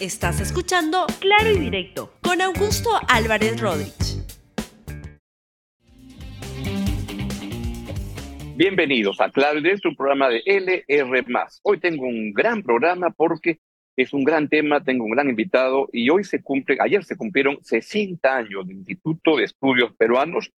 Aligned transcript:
Estás 0.00 0.42
escuchando 0.42 1.06
Claro 1.20 1.56
y 1.56 1.58
Directo 1.58 2.12
con 2.20 2.42
Augusto 2.42 2.90
Álvarez 3.08 3.58
Rodríguez. 3.58 4.26
Bienvenidos 8.56 9.22
a 9.22 9.30
Claro 9.30 9.58
y 9.58 9.62
Directo, 9.62 9.88
un 9.88 9.96
programa 9.96 10.28
de 10.28 10.42
LR. 10.44 11.24
Hoy 11.62 11.80
tengo 11.80 12.06
un 12.06 12.34
gran 12.34 12.62
programa 12.62 13.08
porque 13.08 13.60
es 13.96 14.12
un 14.12 14.22
gran 14.22 14.50
tema, 14.50 14.84
tengo 14.84 15.06
un 15.06 15.12
gran 15.12 15.30
invitado 15.30 15.88
y 15.90 16.10
hoy 16.10 16.24
se 16.24 16.42
cumple, 16.42 16.76
ayer 16.78 17.02
se 17.02 17.16
cumplieron 17.16 17.56
60 17.62 18.36
años 18.36 18.68
del 18.68 18.76
Instituto 18.76 19.38
de 19.38 19.44
Estudios 19.44 19.94
Peruanos, 19.96 20.52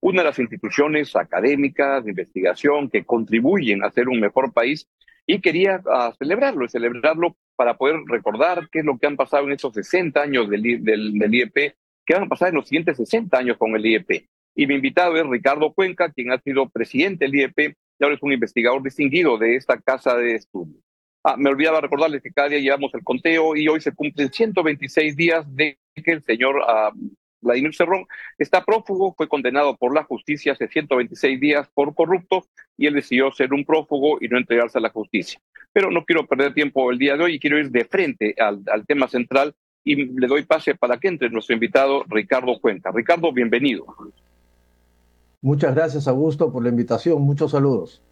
una 0.00 0.20
de 0.20 0.28
las 0.28 0.38
instituciones 0.38 1.16
académicas 1.16 2.04
de 2.04 2.10
investigación 2.10 2.90
que 2.90 3.06
contribuyen 3.06 3.82
a 3.82 3.90
ser 3.90 4.10
un 4.10 4.20
mejor 4.20 4.52
país 4.52 4.86
y 5.26 5.40
quería 5.40 5.82
uh, 5.84 6.14
celebrarlo 6.18 6.64
y 6.64 6.68
celebrarlo 6.68 7.36
para 7.56 7.76
poder 7.76 7.96
recordar 8.06 8.68
qué 8.70 8.80
es 8.80 8.84
lo 8.84 8.98
que 8.98 9.06
han 9.06 9.16
pasado 9.16 9.44
en 9.44 9.52
esos 9.52 9.74
60 9.74 10.20
años 10.20 10.48
del, 10.48 10.62
del, 10.84 11.18
del, 11.18 11.34
IEP, 11.34 11.74
qué 12.04 12.14
van 12.14 12.24
a 12.24 12.28
pasar 12.28 12.50
en 12.50 12.56
los 12.56 12.68
siguientes 12.68 12.96
60 12.96 13.36
años 13.36 13.56
con 13.56 13.74
el 13.74 13.84
IEP. 13.84 14.26
Y 14.54 14.66
mi 14.66 14.74
invitado 14.74 15.16
es 15.16 15.26
Ricardo 15.26 15.72
Cuenca, 15.72 16.10
quien 16.10 16.32
ha 16.32 16.40
sido 16.40 16.68
presidente 16.68 17.24
del 17.24 17.34
IEP 17.34 17.74
y 17.98 18.04
ahora 18.04 18.14
es 18.14 18.22
un 18.22 18.32
investigador 18.32 18.82
distinguido 18.82 19.38
de 19.38 19.56
esta 19.56 19.80
casa 19.80 20.16
de 20.16 20.34
estudios. 20.34 20.82
Ah, 21.24 21.36
me 21.36 21.50
olvidaba 21.50 21.80
recordarles 21.80 22.22
que 22.22 22.30
cada 22.30 22.48
día 22.50 22.60
llevamos 22.60 22.94
el 22.94 23.02
conteo 23.02 23.56
y 23.56 23.66
hoy 23.68 23.80
se 23.80 23.92
cumplen 23.92 24.32
126 24.32 25.16
días 25.16 25.44
de 25.56 25.78
que 25.94 26.12
el 26.12 26.22
señor 26.22 26.56
uh, 26.56 26.96
Vladimir 27.40 27.74
Cerrón 27.74 28.06
está 28.38 28.64
prófugo, 28.64 29.14
fue 29.14 29.28
condenado 29.28 29.76
por 29.76 29.94
la 29.94 30.04
justicia 30.04 30.52
hace 30.52 30.68
126 30.68 31.40
días 31.40 31.68
por 31.74 31.94
corrupto 31.94 32.46
y 32.76 32.86
él 32.86 32.94
decidió 32.94 33.30
ser 33.32 33.52
un 33.52 33.64
prófugo 33.64 34.18
y 34.20 34.28
no 34.28 34.38
entregarse 34.38 34.78
a 34.78 34.80
la 34.80 34.90
justicia. 34.90 35.40
Pero 35.72 35.90
no 35.90 36.04
quiero 36.04 36.26
perder 36.26 36.54
tiempo 36.54 36.90
el 36.90 36.98
día 36.98 37.16
de 37.16 37.24
hoy 37.24 37.34
y 37.34 37.38
quiero 37.38 37.58
ir 37.58 37.70
de 37.70 37.84
frente 37.84 38.34
al, 38.38 38.62
al 38.72 38.86
tema 38.86 39.08
central 39.08 39.54
y 39.84 39.94
le 39.94 40.26
doy 40.26 40.44
pase 40.44 40.74
para 40.74 40.98
que 40.98 41.08
entre 41.08 41.30
nuestro 41.30 41.54
invitado 41.54 42.04
Ricardo 42.08 42.58
Cuenca. 42.60 42.90
Ricardo, 42.92 43.32
bienvenido. 43.32 43.86
Muchas 45.40 45.74
gracias, 45.74 46.08
Augusto, 46.08 46.52
por 46.52 46.62
la 46.62 46.70
invitación. 46.70 47.22
Muchos 47.22 47.52
saludos. 47.52 48.02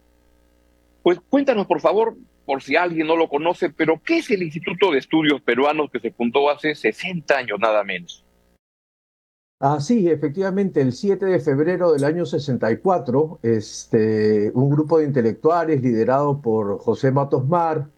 Pues 1.02 1.18
cuéntanos, 1.28 1.66
por 1.66 1.80
favor, 1.80 2.16
por 2.46 2.62
si 2.62 2.76
alguien 2.76 3.06
no 3.06 3.16
lo 3.16 3.28
conoce, 3.28 3.70
pero 3.70 4.00
¿qué 4.02 4.18
es 4.18 4.30
el 4.30 4.42
Instituto 4.42 4.90
de 4.90 4.98
Estudios 4.98 5.40
Peruanos 5.42 5.90
que 5.90 6.00
se 6.00 6.12
fundó 6.12 6.50
hace 6.50 6.74
60 6.74 7.36
años 7.36 7.58
nada 7.58 7.82
menos? 7.82 8.23
Ah, 9.60 9.80
sí, 9.80 10.08
efectivamente, 10.10 10.80
el 10.82 10.92
7 10.92 11.24
de 11.24 11.40
febrero 11.40 11.92
del 11.92 12.04
año 12.04 12.26
64, 12.26 13.38
este, 13.42 14.50
un 14.54 14.68
grupo 14.68 14.98
de 14.98 15.04
intelectuales 15.06 15.80
liderado 15.80 16.42
por 16.42 16.78
José 16.80 17.10
Matos 17.12 17.46
Mar, 17.48 17.88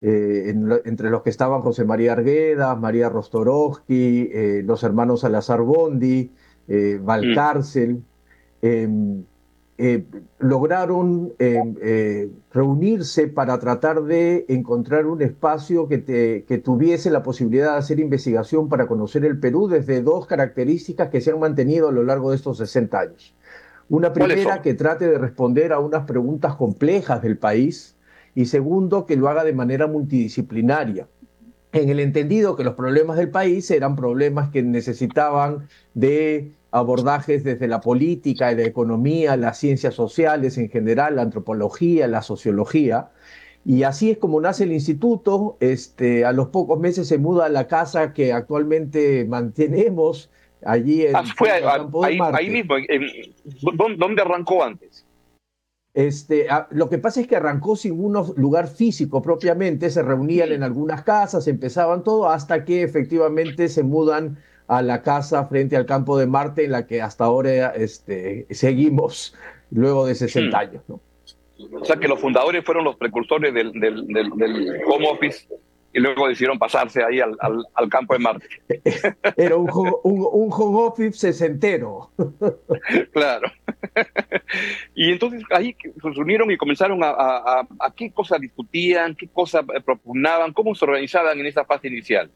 eh, 0.00 0.50
en, 0.50 0.68
entre 0.84 1.10
los 1.10 1.22
que 1.22 1.30
estaban 1.30 1.60
José 1.62 1.84
María 1.84 2.12
Argueda, 2.14 2.74
María 2.74 3.08
Rostorovsky, 3.08 4.30
eh, 4.32 4.62
los 4.64 4.82
hermanos 4.82 5.20
Salazar 5.20 5.60
Bondi, 5.60 6.32
eh, 6.66 6.98
Valcárcel, 7.00 8.04
mm. 8.62 9.20
Eh, 9.78 10.04
lograron 10.38 11.32
eh, 11.38 11.60
eh, 11.80 12.30
reunirse 12.52 13.26
para 13.26 13.58
tratar 13.58 14.02
de 14.02 14.44
encontrar 14.48 15.06
un 15.06 15.22
espacio 15.22 15.88
que, 15.88 15.96
te, 15.96 16.44
que, 16.44 16.58
tuviese 16.58 17.10
la 17.10 17.22
posibilidad 17.22 17.72
de 17.72 17.78
hacer 17.78 17.98
investigación 17.98 18.68
para 18.68 18.86
conocer 18.86 19.24
el 19.24 19.40
Perú 19.40 19.68
desde 19.68 20.02
dos 20.02 20.26
características 20.26 21.08
que 21.08 21.22
se 21.22 21.30
han 21.30 21.40
mantenido 21.40 21.88
a 21.88 21.92
lo 21.92 22.02
largo 22.04 22.30
de 22.30 22.36
estos 22.36 22.58
60 22.58 23.00
años. 23.00 23.34
Una 23.88 24.12
primera, 24.12 24.60
que 24.60 24.74
trate 24.74 25.08
de 25.08 25.18
responder 25.18 25.72
a 25.72 25.78
unas 25.78 26.04
preguntas 26.04 26.54
complejas 26.54 27.22
del 27.22 27.38
país 27.38 27.96
y 28.34 28.46
segundo, 28.46 29.06
que 29.06 29.16
lo 29.16 29.28
haga 29.28 29.42
de 29.42 29.54
manera 29.54 29.86
multidisciplinaria 29.86 31.08
en 31.72 31.88
el 31.88 32.00
entendido 32.00 32.54
que 32.54 32.64
los 32.64 32.74
problemas 32.74 33.16
del 33.16 33.30
país 33.30 33.70
eran 33.70 33.96
problemas 33.96 34.50
que 34.50 34.62
necesitaban 34.62 35.68
de 35.94 36.52
abordajes 36.70 37.44
desde 37.44 37.66
la 37.66 37.80
política, 37.80 38.52
la 38.52 38.62
economía, 38.62 39.36
las 39.36 39.58
ciencias 39.58 39.94
sociales 39.94 40.58
en 40.58 40.70
general, 40.70 41.16
la 41.16 41.22
antropología, 41.22 42.06
la 42.08 42.22
sociología. 42.22 43.10
Y 43.64 43.84
así 43.84 44.10
es 44.10 44.18
como 44.18 44.40
nace 44.40 44.64
el 44.64 44.72
instituto. 44.72 45.56
Este, 45.60 46.24
a 46.24 46.32
los 46.32 46.48
pocos 46.48 46.78
meses 46.78 47.08
se 47.08 47.18
muda 47.18 47.46
a 47.46 47.48
la 47.48 47.66
casa 47.68 48.12
que 48.12 48.32
actualmente 48.32 49.24
mantenemos 49.26 50.30
allí 50.64 51.06
en 51.06 51.16
ah, 51.16 51.24
fue, 51.36 51.58
el 51.58 51.64
campo 51.64 52.04
ahí, 52.04 52.18
ahí, 52.34 52.50
mismo. 52.50 52.76
En, 52.76 53.06
¿Dónde 53.98 54.22
arrancó 54.22 54.64
antes? 54.64 55.01
Este, 55.94 56.46
lo 56.70 56.88
que 56.88 56.96
pasa 56.98 57.20
es 57.20 57.26
que 57.26 57.36
arrancó 57.36 57.76
sin 57.76 58.02
un 58.02 58.14
lugar 58.36 58.68
físico 58.68 59.20
propiamente, 59.20 59.90
se 59.90 60.02
reunían 60.02 60.50
en 60.52 60.62
algunas 60.62 61.02
casas, 61.02 61.46
empezaban 61.48 62.02
todo, 62.02 62.30
hasta 62.30 62.64
que 62.64 62.82
efectivamente 62.82 63.68
se 63.68 63.82
mudan 63.82 64.38
a 64.68 64.80
la 64.80 65.02
casa 65.02 65.46
frente 65.48 65.76
al 65.76 65.84
campo 65.84 66.16
de 66.16 66.26
Marte, 66.26 66.64
en 66.64 66.72
la 66.72 66.86
que 66.86 67.02
hasta 67.02 67.24
ahora 67.24 67.74
este, 67.76 68.46
seguimos 68.50 69.34
luego 69.70 70.06
de 70.06 70.14
60 70.14 70.58
años. 70.58 70.82
¿no? 70.88 71.00
O 71.78 71.84
sea 71.84 71.96
que 71.96 72.08
los 72.08 72.18
fundadores 72.20 72.64
fueron 72.64 72.84
los 72.84 72.96
precursores 72.96 73.52
del, 73.52 73.72
del, 73.72 74.06
del, 74.06 74.30
del 74.30 74.80
home 74.86 75.08
office 75.10 75.46
y 75.92 76.00
luego 76.00 76.28
decidieron 76.28 76.58
pasarse 76.58 77.02
ahí 77.02 77.20
al, 77.20 77.36
al, 77.40 77.64
al 77.74 77.88
campo 77.88 78.14
de 78.14 78.20
Marte. 78.20 78.46
Era 79.36 79.56
un, 79.56 79.68
un, 80.04 80.28
un 80.32 80.50
home 80.52 80.86
office 80.86 81.18
sesentero. 81.18 82.10
Claro. 83.12 83.50
Y 84.94 85.12
entonces 85.12 85.42
ahí 85.50 85.76
se 85.82 86.20
unieron 86.20 86.50
y 86.50 86.56
comenzaron 86.56 87.02
a, 87.02 87.10
a, 87.10 87.60
a, 87.60 87.68
a 87.80 87.94
qué 87.94 88.10
cosas 88.12 88.40
discutían, 88.40 89.14
qué 89.14 89.28
cosas 89.28 89.64
propugnaban, 89.84 90.52
cómo 90.52 90.74
se 90.74 90.84
organizaban 90.84 91.38
en 91.38 91.46
esa 91.46 91.64
fase 91.64 91.88
inicial. 91.88 92.30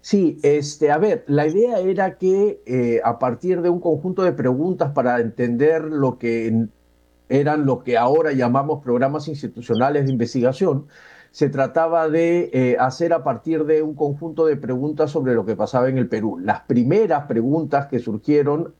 Sí, 0.00 0.38
este, 0.42 0.90
a 0.90 0.98
ver, 0.98 1.24
la 1.28 1.46
idea 1.46 1.78
era 1.78 2.18
que 2.18 2.60
eh, 2.66 3.00
a 3.04 3.18
partir 3.18 3.62
de 3.62 3.70
un 3.70 3.80
conjunto 3.80 4.22
de 4.22 4.32
preguntas 4.32 4.90
para 4.92 5.20
entender 5.20 5.84
lo 5.84 6.18
que 6.18 6.66
eran 7.28 7.64
lo 7.64 7.82
que 7.82 7.96
ahora 7.96 8.32
llamamos 8.32 8.82
programas 8.82 9.28
institucionales 9.28 10.04
de 10.06 10.12
investigación, 10.12 10.88
se 11.32 11.48
trataba 11.48 12.10
de 12.10 12.50
eh, 12.52 12.76
hacer 12.78 13.14
a 13.14 13.24
partir 13.24 13.64
de 13.64 13.82
un 13.82 13.94
conjunto 13.94 14.44
de 14.44 14.56
preguntas 14.56 15.10
sobre 15.10 15.34
lo 15.34 15.46
que 15.46 15.56
pasaba 15.56 15.88
en 15.88 15.96
el 15.96 16.06
Perú. 16.06 16.38
Las 16.38 16.60
primeras 16.60 17.24
preguntas 17.24 17.86
que 17.86 17.98
surgieron, 17.98 18.74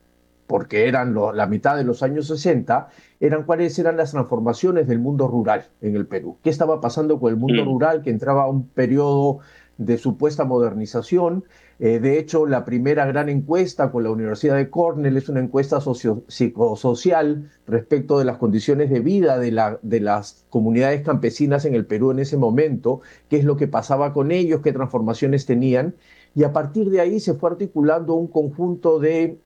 porque 0.46 0.86
eran 0.86 1.14
lo, 1.14 1.32
la 1.32 1.46
mitad 1.46 1.76
de 1.76 1.84
los 1.84 2.02
años 2.02 2.26
60, 2.26 2.88
eran 3.20 3.44
cuáles 3.44 3.78
eran 3.78 3.96
las 3.96 4.10
transformaciones 4.10 4.86
del 4.86 4.98
mundo 4.98 5.28
rural 5.28 5.64
en 5.80 5.96
el 5.96 6.06
Perú. 6.06 6.36
¿Qué 6.42 6.50
estaba 6.50 6.78
pasando 6.82 7.18
con 7.18 7.30
el 7.30 7.38
mundo 7.38 7.64
mm. 7.64 7.66
rural 7.66 8.02
que 8.02 8.10
entraba 8.10 8.42
a 8.42 8.48
un 8.48 8.68
periodo 8.68 9.38
de 9.84 9.98
supuesta 9.98 10.44
modernización. 10.44 11.44
Eh, 11.78 11.98
de 11.98 12.18
hecho, 12.18 12.46
la 12.46 12.64
primera 12.64 13.06
gran 13.06 13.28
encuesta 13.28 13.90
con 13.90 14.04
la 14.04 14.10
Universidad 14.10 14.56
de 14.56 14.70
Cornell 14.70 15.16
es 15.16 15.28
una 15.28 15.40
encuesta 15.40 15.80
socio 15.80 16.22
psicosocial 16.28 17.50
respecto 17.66 18.18
de 18.18 18.24
las 18.24 18.38
condiciones 18.38 18.90
de 18.90 19.00
vida 19.00 19.38
de, 19.38 19.50
la, 19.50 19.78
de 19.82 20.00
las 20.00 20.46
comunidades 20.50 21.02
campesinas 21.02 21.64
en 21.64 21.74
el 21.74 21.86
Perú 21.86 22.10
en 22.10 22.20
ese 22.20 22.36
momento, 22.36 23.00
qué 23.28 23.36
es 23.36 23.44
lo 23.44 23.56
que 23.56 23.68
pasaba 23.68 24.12
con 24.12 24.30
ellos, 24.30 24.60
qué 24.62 24.72
transformaciones 24.72 25.46
tenían. 25.46 25.94
Y 26.34 26.44
a 26.44 26.52
partir 26.52 26.90
de 26.90 27.00
ahí 27.00 27.20
se 27.20 27.34
fue 27.34 27.50
articulando 27.50 28.14
un 28.14 28.28
conjunto 28.28 28.98
de 28.98 29.38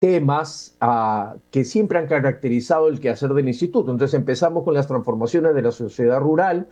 temas 0.00 0.76
uh, 0.80 1.38
que 1.50 1.64
siempre 1.64 1.98
han 1.98 2.06
caracterizado 2.06 2.88
el 2.88 3.00
quehacer 3.00 3.34
del 3.34 3.48
instituto. 3.48 3.90
Entonces 3.90 4.14
empezamos 4.14 4.64
con 4.64 4.74
las 4.74 4.86
transformaciones 4.86 5.54
de 5.54 5.62
la 5.62 5.72
sociedad 5.72 6.20
rural, 6.20 6.68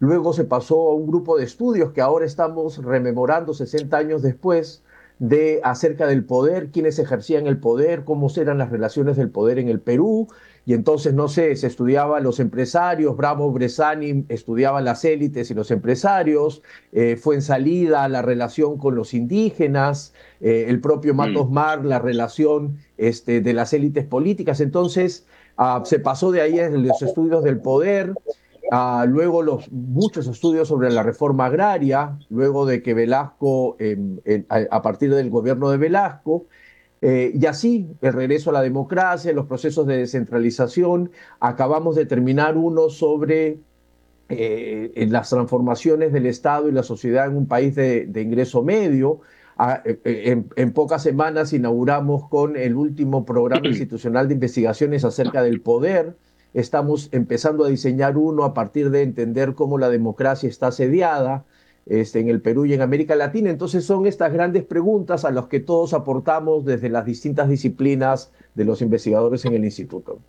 Luego 0.00 0.32
se 0.32 0.44
pasó 0.44 0.90
a 0.90 0.94
un 0.94 1.06
grupo 1.06 1.36
de 1.36 1.44
estudios 1.44 1.92
que 1.92 2.00
ahora 2.00 2.24
estamos 2.24 2.78
rememorando 2.82 3.52
60 3.52 3.96
años 3.96 4.22
después 4.22 4.82
de 5.20 5.60
acerca 5.62 6.06
del 6.06 6.24
poder, 6.24 6.70
quiénes 6.70 6.98
ejercían 6.98 7.46
el 7.46 7.58
poder, 7.58 8.04
cómo 8.04 8.28
eran 8.34 8.56
las 8.56 8.70
relaciones 8.70 9.18
del 9.18 9.28
poder 9.28 9.58
en 9.58 9.68
el 9.68 9.78
Perú. 9.78 10.28
Y 10.64 10.72
entonces, 10.72 11.12
no 11.12 11.28
sé, 11.28 11.54
se 11.56 11.66
estudiaba 11.66 12.20
los 12.20 12.40
empresarios, 12.40 13.14
Bravo 13.14 13.52
Bresani 13.52 14.24
estudiaba 14.30 14.80
las 14.80 15.04
élites 15.04 15.50
y 15.50 15.54
los 15.54 15.70
empresarios, 15.70 16.62
eh, 16.92 17.16
fue 17.16 17.34
en 17.34 17.42
salida 17.42 18.08
la 18.08 18.22
relación 18.22 18.78
con 18.78 18.94
los 18.94 19.12
indígenas, 19.12 20.14
eh, 20.40 20.66
el 20.68 20.80
propio 20.80 21.12
Matos 21.12 21.50
mm. 21.50 21.52
Mar, 21.52 21.84
la 21.84 21.98
relación 21.98 22.78
este, 22.96 23.42
de 23.42 23.52
las 23.52 23.74
élites 23.74 24.06
políticas. 24.06 24.60
Entonces, 24.62 25.26
uh, 25.58 25.84
se 25.84 25.98
pasó 25.98 26.32
de 26.32 26.40
ahí 26.40 26.58
a 26.58 26.70
los 26.70 27.02
estudios 27.02 27.44
del 27.44 27.60
poder, 27.60 28.14
Uh, 28.72 29.04
luego 29.04 29.42
los 29.42 29.68
muchos 29.72 30.28
estudios 30.28 30.68
sobre 30.68 30.92
la 30.92 31.02
reforma 31.02 31.46
agraria, 31.46 32.16
luego 32.28 32.66
de 32.66 32.82
que 32.82 32.94
Velasco, 32.94 33.74
eh, 33.80 33.98
eh, 34.24 34.44
a 34.48 34.80
partir 34.80 35.12
del 35.12 35.28
gobierno 35.28 35.70
de 35.70 35.76
Velasco, 35.76 36.46
eh, 37.00 37.32
y 37.34 37.46
así 37.46 37.88
el 38.00 38.12
regreso 38.12 38.50
a 38.50 38.52
la 38.52 38.62
democracia, 38.62 39.32
los 39.32 39.46
procesos 39.46 39.88
de 39.88 39.96
descentralización, 39.96 41.10
acabamos 41.40 41.96
de 41.96 42.06
terminar 42.06 42.56
uno 42.56 42.90
sobre 42.90 43.58
las 44.28 45.28
transformaciones 45.28 46.12
del 46.12 46.26
Estado 46.26 46.68
y 46.68 46.72
la 46.72 46.84
sociedad 46.84 47.26
en 47.26 47.36
un 47.36 47.48
país 47.48 47.74
de, 47.74 48.06
de 48.06 48.22
ingreso 48.22 48.62
medio. 48.62 49.20
Ah, 49.56 49.82
en, 49.84 50.48
en, 50.54 50.72
pocas 50.72 51.02
semanas 51.02 51.52
inauguramos 51.52 52.28
con 52.28 52.56
el 52.56 52.76
último 52.76 53.24
programa 53.24 53.66
institucional 53.66 54.28
de 54.28 54.34
investigaciones 54.34 55.04
acerca 55.04 55.42
del 55.42 55.60
poder, 55.60 56.14
Estamos 56.54 57.08
empezando 57.12 57.64
a 57.64 57.68
diseñar 57.68 58.16
uno 58.16 58.44
a 58.44 58.54
partir 58.54 58.90
de 58.90 59.02
entender 59.02 59.54
cómo 59.54 59.78
la 59.78 59.88
democracia 59.88 60.48
está 60.48 60.68
asediada. 60.68 61.44
este, 61.86 62.20
en 62.20 62.28
el 62.28 62.40
Perú 62.40 62.66
y 62.66 62.74
en 62.74 62.82
América 62.82 63.16
Latina. 63.16 63.50
Entonces 63.50 63.84
son 63.84 64.06
estas 64.06 64.32
grandes 64.32 64.64
preguntas 64.64 65.24
a 65.24 65.30
las 65.30 65.46
que 65.46 65.60
todos 65.60 65.92
aportamos 65.92 66.64
desde 66.64 66.88
las 66.88 67.04
distintas 67.04 67.48
disciplinas 67.48 68.32
de 68.54 68.64
los 68.64 68.82
investigadores 68.82 69.44
en 69.44 69.54
el 69.54 69.64
instituto. 69.64 70.20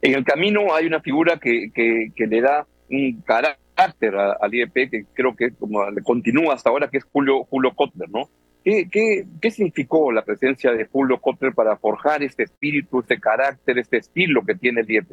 En 0.00 0.14
el 0.14 0.24
camino 0.24 0.74
hay 0.74 0.86
una 0.86 1.00
figura 1.00 1.38
que, 1.38 1.70
que, 1.74 2.26
le 2.26 2.40
da 2.40 2.66
un 2.90 3.22
carácter 3.22 4.14
al 4.16 4.54
IEP 4.54 4.90
que 4.90 5.04
creo 5.12 5.34
que 5.34 5.50
como 5.50 5.80
continúa 6.04 6.54
hasta 6.54 6.70
ahora, 6.70 6.88
que 6.88 6.98
es 6.98 7.04
Julio, 7.04 7.44
Julio 7.44 7.74
Kotler, 7.74 8.08
¿no? 8.08 8.28
¿Qué, 8.66 9.24
significó 9.52 10.10
la 10.10 10.24
presencia 10.24 10.72
de 10.72 10.86
Julio 10.86 11.20
Kotler 11.20 11.54
para 11.54 11.76
forjar 11.76 12.24
este 12.24 12.42
espíritu, 12.42 12.98
este 12.98 13.20
carácter, 13.20 13.78
este 13.78 13.98
estilo 13.98 14.42
que 14.44 14.56
tiene 14.56 14.80
el 14.80 14.90
IEP? 14.90 15.12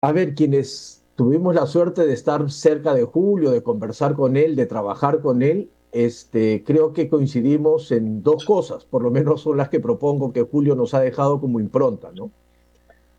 A 0.00 0.12
ver, 0.12 0.34
quienes 0.34 1.06
tuvimos 1.16 1.54
la 1.54 1.66
suerte 1.66 2.06
de 2.06 2.14
estar 2.14 2.50
cerca 2.50 2.94
de 2.94 3.04
Julio, 3.04 3.50
de 3.50 3.62
conversar 3.62 4.14
con 4.14 4.38
él, 4.38 4.56
de 4.56 4.64
trabajar 4.64 5.20
con 5.20 5.42
él, 5.42 5.68
este, 5.92 6.64
creo 6.64 6.94
que 6.94 7.10
coincidimos 7.10 7.92
en 7.92 8.22
dos 8.22 8.46
cosas, 8.46 8.86
por 8.86 9.02
lo 9.02 9.10
menos 9.10 9.42
son 9.42 9.58
las 9.58 9.68
que 9.68 9.80
propongo 9.80 10.32
que 10.32 10.42
Julio 10.42 10.74
nos 10.74 10.94
ha 10.94 11.00
dejado 11.00 11.42
como 11.42 11.60
impronta, 11.60 12.10
¿no? 12.12 12.30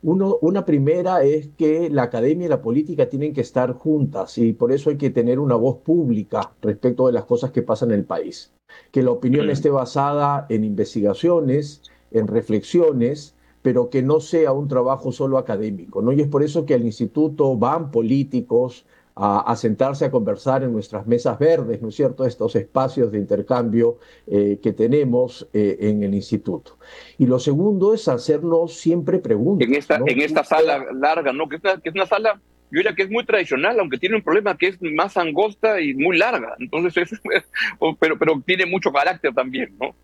Uno, 0.08 0.38
una 0.42 0.66
primera 0.66 1.24
es 1.24 1.48
que 1.58 1.90
la 1.90 2.04
academia 2.04 2.46
y 2.46 2.50
la 2.50 2.62
política 2.62 3.10
tienen 3.10 3.34
que 3.34 3.42
estar 3.42 3.74
juntas 3.74 4.38
y 4.38 4.54
por 4.54 4.72
eso 4.72 4.92
hay 4.92 4.98
que 4.98 5.10
tener 5.10 5.40
una 5.40 5.56
voz 5.56 5.78
pública 5.78 6.54
respecto 6.62 7.08
de 7.08 7.14
las 7.14 7.26
cosas 7.26 7.50
que 7.50 7.64
pasan 7.64 7.90
en 7.90 8.02
el 8.02 8.06
país. 8.06 8.54
Que 8.92 9.02
la 9.02 9.10
opinión 9.10 9.50
esté 9.50 9.72
basada 9.72 10.46
en 10.50 10.64
investigaciones, 10.64 11.82
en 12.12 12.28
reflexiones, 12.28 13.34
pero 13.64 13.90
que 13.90 14.04
no 14.04 14.20
sea 14.20 14.52
un 14.52 14.68
trabajo 14.68 15.12
solo 15.12 15.40
académico. 15.40 16.04
¿no? 16.04 16.12
Y 16.12 16.22
es 16.22 16.28
por 16.28 16.44
eso 16.44 16.68
que 16.68 16.76
al 16.76 16.86
instituto 16.86 17.58
van 17.58 17.90
políticos, 17.90 18.86
a, 19.16 19.56
sentarse 19.56 20.06
a 20.06 20.12
conversar 20.12 20.64
en 20.64 20.74
nuestras 20.74 21.08
mesas 21.08 21.40
verdes, 21.40 21.82
¿no 21.82 21.90
es 21.90 21.96
cierto?, 21.96 22.26
estos 22.26 22.56
espacios 22.56 23.12
de 23.12 23.18
intercambio 23.18 23.98
eh, 24.28 24.60
que 24.62 24.74
tenemos 24.74 25.48
eh, 25.54 25.78
en 25.80 26.04
el 26.04 26.14
instituto. 26.14 26.78
Y 27.18 27.26
lo 27.26 27.40
segundo 27.40 27.94
es 27.94 28.08
hacernos 28.10 28.74
siempre 28.74 29.20
preguntas. 29.20 29.68
En 29.68 29.76
esta, 29.76 29.96
en 30.06 30.22
esta 30.22 30.44
sala 30.44 30.86
larga, 30.94 31.32
¿no? 31.32 31.48
Que 31.48 31.56
es, 31.56 31.64
una, 31.64 31.80
que 31.80 31.90
es 31.90 31.96
una 31.96 32.06
sala 32.06 32.42
yo 32.72 32.80
diría 32.80 32.96
que 32.96 33.04
es 33.04 33.10
muy 33.10 33.24
tradicional, 33.26 33.80
aunque 33.80 33.98
tiene 33.98 34.16
un 34.16 34.24
problema 34.24 34.58
que 34.58 34.68
es 34.68 34.82
más 34.82 35.16
angosta 35.16 35.80
y 35.80 35.94
muy 35.94 36.18
larga. 36.18 36.56
Entonces, 36.60 37.10
pero, 38.00 38.18
pero 38.18 38.42
tiene 38.46 38.66
mucho 38.66 38.92
carácter 38.92 39.34
también, 39.34 39.78
¿no? 39.80 39.96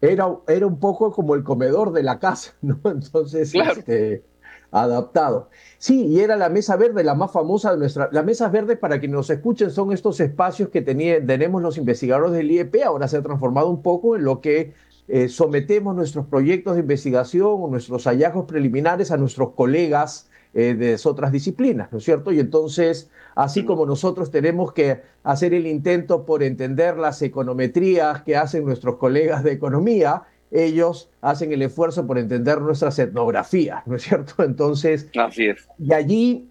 Era, 0.00 0.26
era 0.48 0.66
un 0.66 0.80
poco 0.80 1.12
como 1.12 1.34
el 1.34 1.42
comedor 1.42 1.92
de 1.92 2.02
la 2.02 2.18
casa, 2.18 2.54
¿no? 2.62 2.80
Entonces, 2.84 3.54
este, 3.54 4.24
adaptado. 4.70 5.48
Sí, 5.78 6.06
y 6.06 6.20
era 6.20 6.36
la 6.36 6.48
mesa 6.48 6.76
verde, 6.76 7.04
la 7.04 7.14
más 7.14 7.32
famosa 7.32 7.72
de 7.72 7.78
nuestra. 7.78 8.08
La 8.12 8.22
mesa 8.22 8.48
verde, 8.48 8.76
para 8.76 8.98
quienes 8.98 9.16
nos 9.16 9.30
escuchen, 9.30 9.70
son 9.70 9.92
estos 9.92 10.20
espacios 10.20 10.68
que 10.70 10.82
tenemos 10.82 11.62
los 11.62 11.78
investigadores 11.78 12.32
del 12.32 12.50
IEP. 12.50 12.76
Ahora 12.84 13.08
se 13.08 13.16
ha 13.16 13.22
transformado 13.22 13.68
un 13.68 13.82
poco 13.82 14.16
en 14.16 14.24
lo 14.24 14.40
que 14.40 14.74
eh, 15.08 15.28
sometemos 15.28 15.94
nuestros 15.94 16.26
proyectos 16.26 16.74
de 16.74 16.80
investigación 16.80 17.56
o 17.60 17.68
nuestros 17.68 18.04
hallazgos 18.04 18.46
preliminares 18.46 19.10
a 19.12 19.16
nuestros 19.16 19.50
colegas 19.52 20.28
eh, 20.58 20.74
de 20.74 20.98
otras 21.04 21.32
disciplinas, 21.32 21.92
¿no 21.92 21.98
es 21.98 22.04
cierto? 22.04 22.32
Y 22.32 22.40
entonces, 22.40 23.10
así 23.34 23.64
como 23.64 23.84
nosotros 23.84 24.30
tenemos 24.30 24.72
que 24.72 25.02
hacer 25.22 25.52
el 25.52 25.66
intento 25.66 26.24
por 26.24 26.42
entender 26.42 26.96
las 26.96 27.20
econometrías 27.20 28.22
que 28.22 28.36
hacen 28.36 28.64
nuestros 28.64 28.96
colegas 28.96 29.44
de 29.44 29.52
economía, 29.52 30.22
ellos 30.50 31.10
hacen 31.20 31.52
el 31.52 31.62
esfuerzo 31.62 32.06
por 32.06 32.18
entender 32.18 32.60
nuestras 32.60 32.98
etnografías, 32.98 33.86
¿no 33.86 33.96
es 33.96 34.02
cierto? 34.02 34.34
Entonces, 34.42 35.08
Así 35.16 35.46
es. 35.46 35.68
y 35.78 35.92
allí 35.92 36.48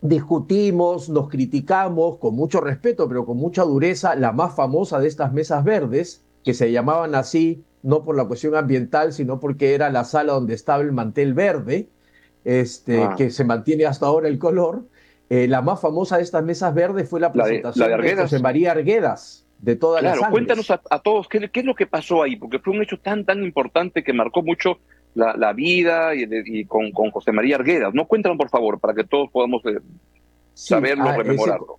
discutimos, 0.00 1.08
nos 1.08 1.28
criticamos 1.28 2.18
con 2.18 2.34
mucho 2.34 2.60
respeto, 2.60 3.08
pero 3.08 3.24
con 3.24 3.36
mucha 3.36 3.64
dureza, 3.64 4.14
la 4.14 4.32
más 4.32 4.54
famosa 4.54 5.00
de 5.00 5.08
estas 5.08 5.32
mesas 5.32 5.64
verdes, 5.64 6.24
que 6.44 6.54
se 6.54 6.70
llamaban 6.70 7.14
así 7.14 7.64
no 7.82 8.04
por 8.04 8.16
la 8.16 8.24
cuestión 8.24 8.54
ambiental, 8.54 9.12
sino 9.12 9.40
porque 9.40 9.74
era 9.74 9.90
la 9.90 10.04
sala 10.04 10.32
donde 10.32 10.54
estaba 10.54 10.82
el 10.82 10.92
mantel 10.92 11.34
verde, 11.34 11.88
este, 12.44 13.02
ah. 13.02 13.14
que 13.16 13.30
se 13.30 13.44
mantiene 13.44 13.86
hasta 13.86 14.06
ahora 14.06 14.28
el 14.28 14.38
color. 14.38 14.84
Eh, 15.30 15.46
la 15.46 15.60
más 15.62 15.80
famosa 15.80 16.16
de 16.16 16.22
estas 16.22 16.42
mesas 16.42 16.74
verdes 16.74 17.08
fue 17.08 17.20
la 17.20 17.32
presentación 17.32 18.00
de, 18.00 18.16
José 18.16 18.38
María 18.38 18.72
Arguedas, 18.72 19.44
de 19.58 19.76
todas 19.76 20.02
las 20.02 20.16
Claro, 20.18 20.32
cuéntanos 20.32 20.70
a, 20.70 20.98
todos 21.00 21.28
¿qué, 21.28 21.50
es 21.52 21.64
lo 21.64 21.74
que 21.74 21.86
pasó 21.86 22.22
ahí, 22.22 22.36
porque 22.36 22.58
fue 22.58 22.74
un 22.74 22.82
hecho 22.82 22.98
tan, 22.98 23.24
tan 23.24 23.42
importante 23.42 24.02
que 24.02 24.12
marcó 24.12 24.42
mucho 24.42 24.78
la, 25.14 25.52
vida 25.52 26.14
y, 26.14 26.64
con, 26.66 26.92
con, 26.92 27.10
José 27.10 27.32
María 27.32 27.56
Arguedas. 27.56 27.92
No 27.92 28.06
cuéntanos, 28.06 28.38
por 28.38 28.48
favor, 28.50 28.78
para 28.78 28.94
que 28.94 29.04
todos 29.04 29.28
podamos 29.30 29.64
eh, 29.66 29.80
saberlo, 30.54 31.08
ah, 31.08 31.16
rememorarlo. 31.16 31.78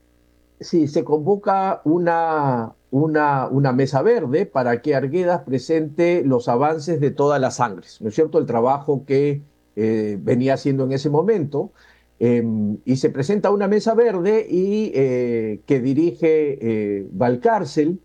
sí, 0.59 0.87
se 0.87 1.05
convoca 1.05 1.81
una, 1.85 2.73
una, 2.91 3.47
una, 3.47 3.71
mesa 3.71 4.01
verde 4.01 4.45
para 4.45 4.81
que 4.81 4.95
Arguedas 4.95 5.43
presente 5.43 6.21
los 6.25 6.49
avances 6.49 6.99
de 6.99 7.11
todas 7.11 7.39
las 7.39 7.57
sangres, 7.57 8.01
¿no 8.01 8.09
es 8.09 8.15
cierto? 8.15 8.39
El 8.39 8.45
trabajo 8.45 9.05
que 9.05 9.41
eh, 9.77 10.17
venía 10.19 10.55
haciendo 10.55 10.83
en 10.83 10.91
ese 10.91 11.09
momento. 11.09 11.71
Em, 12.19 12.79
y 12.83 12.97
se 12.97 13.09
presenta 13.09 13.49
una 13.49 13.69
mesa 13.69 13.95
verde 13.95 14.45
y 14.49 14.91
eh, 14.93 15.61
que 15.65 15.79
dirige 15.79 16.57
eh, 16.61 17.07
Valcárcel, 17.11 18.01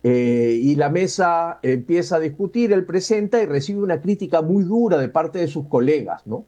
y 0.00 0.74
la 0.76 0.88
mesa 0.88 1.58
empieza 1.60 2.16
a 2.16 2.20
discutir, 2.20 2.72
él 2.72 2.86
presenta 2.86 3.42
y 3.42 3.46
recibe 3.46 3.82
una 3.82 4.00
crítica 4.00 4.40
muy 4.40 4.64
dura 4.64 4.96
de 4.96 5.10
parte 5.10 5.38
de 5.38 5.48
sus 5.48 5.66
colegas, 5.66 6.26
¿no? 6.26 6.46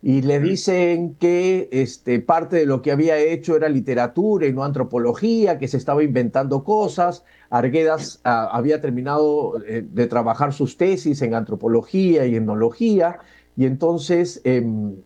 Y 0.00 0.22
le 0.22 0.38
dicen 0.38 1.16
que 1.16 1.68
este, 1.72 2.20
parte 2.20 2.56
de 2.56 2.66
lo 2.66 2.82
que 2.82 2.92
había 2.92 3.18
hecho 3.18 3.56
era 3.56 3.68
literatura 3.68 4.46
y 4.46 4.52
no 4.52 4.62
antropología, 4.62 5.58
que 5.58 5.66
se 5.66 5.76
estaba 5.76 6.04
inventando 6.04 6.62
cosas. 6.62 7.24
Arguedas 7.48 8.20
ah, 8.22 8.48
había 8.52 8.80
terminado 8.80 9.54
de 9.58 10.06
trabajar 10.06 10.52
sus 10.52 10.76
tesis 10.76 11.20
en 11.22 11.34
antropología 11.34 12.26
y 12.26 12.36
etnología, 12.36 13.18
y 13.56 13.64
entonces 13.66 14.40
em, 14.44 15.02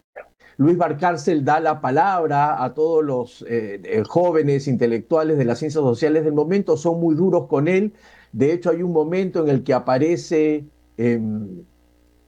Luis 0.56 0.76
Barcárcel 0.76 1.44
da 1.44 1.60
la 1.60 1.80
palabra 1.80 2.62
a 2.62 2.74
todos 2.74 3.04
los 3.04 3.42
eh, 3.48 3.80
eh, 3.84 4.02
jóvenes 4.06 4.68
intelectuales 4.68 5.38
de 5.38 5.44
las 5.44 5.58
ciencias 5.58 5.82
sociales 5.82 6.24
del 6.24 6.32
momento, 6.32 6.76
son 6.76 7.00
muy 7.00 7.14
duros 7.14 7.46
con 7.48 7.68
él. 7.68 7.92
De 8.32 8.52
hecho, 8.52 8.70
hay 8.70 8.82
un 8.82 8.92
momento 8.92 9.42
en 9.42 9.48
el 9.48 9.64
que 9.64 9.74
aparece, 9.74 10.64
em, 10.96 11.62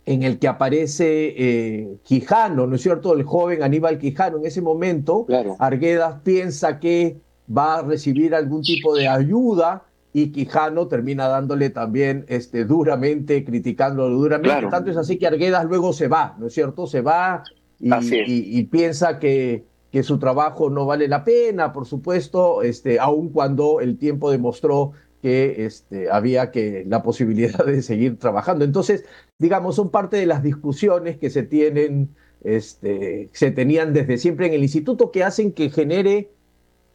en 0.05 0.23
el 0.23 0.38
que 0.38 0.49
aparece 0.49 1.34
eh, 1.37 1.99
Quijano, 2.02 2.67
¿no 2.67 2.76
es 2.76 2.82
cierto? 2.82 3.12
El 3.14 3.25
joven 3.25 3.62
Aníbal 3.62 3.99
Quijano. 3.99 4.38
En 4.38 4.46
ese 4.46 4.61
momento, 4.61 5.26
Arguedas 5.58 6.20
piensa 6.23 6.78
que 6.78 7.20
va 7.56 7.78
a 7.78 7.82
recibir 7.82 8.34
algún 8.34 8.62
tipo 8.62 8.94
de 8.94 9.08
ayuda 9.08 9.85
y 10.12 10.33
Quijano 10.33 10.88
termina 10.88 11.28
dándole 11.28 11.71
también 11.71 12.25
este, 12.28 12.64
duramente, 12.64 13.45
criticándolo 13.45 14.16
duramente. 14.16 14.68
Tanto 14.71 14.90
es 14.90 14.97
así 14.97 15.18
que 15.18 15.26
Arguedas 15.26 15.64
luego 15.64 15.92
se 15.92 16.09
va, 16.09 16.37
¿no 16.38 16.47
es 16.47 16.54
cierto? 16.54 16.87
Se 16.87 17.02
va 17.02 17.42
y, 17.78 18.64
piensa 18.64 19.18
que, 19.18 19.64
que, 19.90 20.02
su 20.02 20.18
trabajo 20.18 20.71
no 20.71 20.87
vale 20.87 21.09
la 21.09 21.25
pena, 21.25 21.73
por 21.73 21.87
supuesto, 21.87 22.62
este, 22.62 22.99
aun 22.99 23.30
cuando 23.30 23.80
el 23.80 23.99
tiempo 23.99 24.30
demostró 24.30 24.92
que 25.23 25.64
este, 25.64 26.11
había 26.11 26.50
que 26.50 26.85
la 26.87 27.02
posibilidad 27.02 27.64
de 27.64 27.83
seguir 27.83 28.18
trabajando. 28.18 28.64
Entonces, 28.64 29.04
digamos, 29.38 29.76
son 29.76 29.90
parte 29.90 30.16
de 30.16 30.26
las 30.26 30.42
discusiones 30.42 31.18
que 31.18 31.30
se 31.30 31.42
tienen, 31.42 32.14
este, 32.45 33.28
se 33.33 33.50
tenían 33.50 33.92
desde 33.92 34.18
siempre 34.18 34.47
en 34.47 34.54
el 34.54 34.62
instituto 34.62 35.11
que 35.11 35.25
hacen 35.25 35.52
que 35.52 35.71
genere 35.71 36.30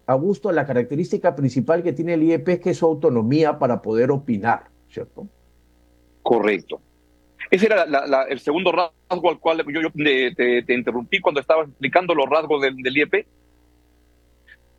Augusto, 0.08 0.52
la 0.52 0.66
característica 0.66 1.36
principal 1.36 1.84
que 1.84 1.94
tiene 1.94 2.16
el 2.16 2.24
IEP 2.24 2.62
que 2.62 2.72
es 2.72 2.78
su 2.78 2.86
autonomía 2.86 3.60
para 3.60 3.82
poder 3.82 4.12
opinar, 4.12 4.66
¿cierto? 4.90 5.28
Correcto. 6.24 6.82
Ese 7.50 7.66
era 7.66 7.86
el 8.30 8.40
segundo 8.40 8.72
rasgo 9.12 9.30
al 9.30 9.40
cual 9.40 9.64
yo, 9.68 9.92
te, 9.92 10.74
interrumpí 10.74 11.20
cuando 11.20 11.42
estabas 11.42 11.68
explicando 11.68 12.16
los 12.16 12.30
rasgos 12.30 12.62
del, 12.62 12.98
IEP. 12.98 13.28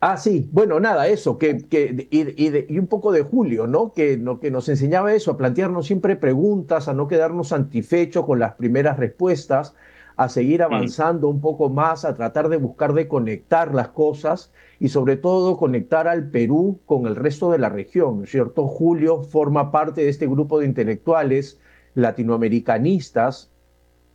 Ah, 0.01 0.17
sí, 0.17 0.49
bueno, 0.51 0.81
nada, 0.81 1.07
eso, 1.07 1.37
que, 1.37 1.65
que 1.69 2.07
y, 2.11 2.77
un 2.77 2.87
poco 2.87 3.13
de 3.13 3.21
Julio, 3.21 3.67
¿no? 3.67 3.93
Que, 3.93 4.17
¿no? 4.17 4.39
que 4.39 4.51
nos 4.51 4.67
enseñaba 4.67 5.13
eso, 5.13 5.31
a 5.31 5.37
plantearnos 5.37 5.87
siempre 5.87 6.17
preguntas, 6.17 6.89
a 6.89 6.93
no 6.93 7.07
quedarnos 7.07 7.49
satisfechos 7.49 8.25
con 8.25 8.37
las 8.37 8.55
primeras 8.55 8.97
respuestas, 8.97 9.75
a 10.17 10.27
seguir 10.27 10.59
mm. 10.59 10.63
avanzando 10.63 11.29
un 11.29 11.39
poco 11.39 11.69
más, 11.69 12.03
a 12.03 12.15
tratar 12.15 12.49
de 12.49 12.57
buscar 12.57 12.93
de 12.93 13.07
conectar 13.07 13.73
las 13.73 13.89
cosas 13.89 14.51
y 14.77 14.89
sobre 14.89 15.15
todo 15.15 15.55
conectar 15.55 16.09
al 16.09 16.29
Perú 16.29 16.81
con 16.85 17.07
el 17.07 17.15
resto 17.15 17.49
de 17.49 17.59
la 17.59 17.69
región, 17.69 18.27
¿cierto? 18.27 18.67
Julio 18.67 19.23
forma 19.23 19.71
parte 19.71 20.01
de 20.01 20.09
este 20.09 20.27
grupo 20.27 20.59
de 20.59 20.65
intelectuales 20.65 21.61
latinoamericanistas 21.95 23.52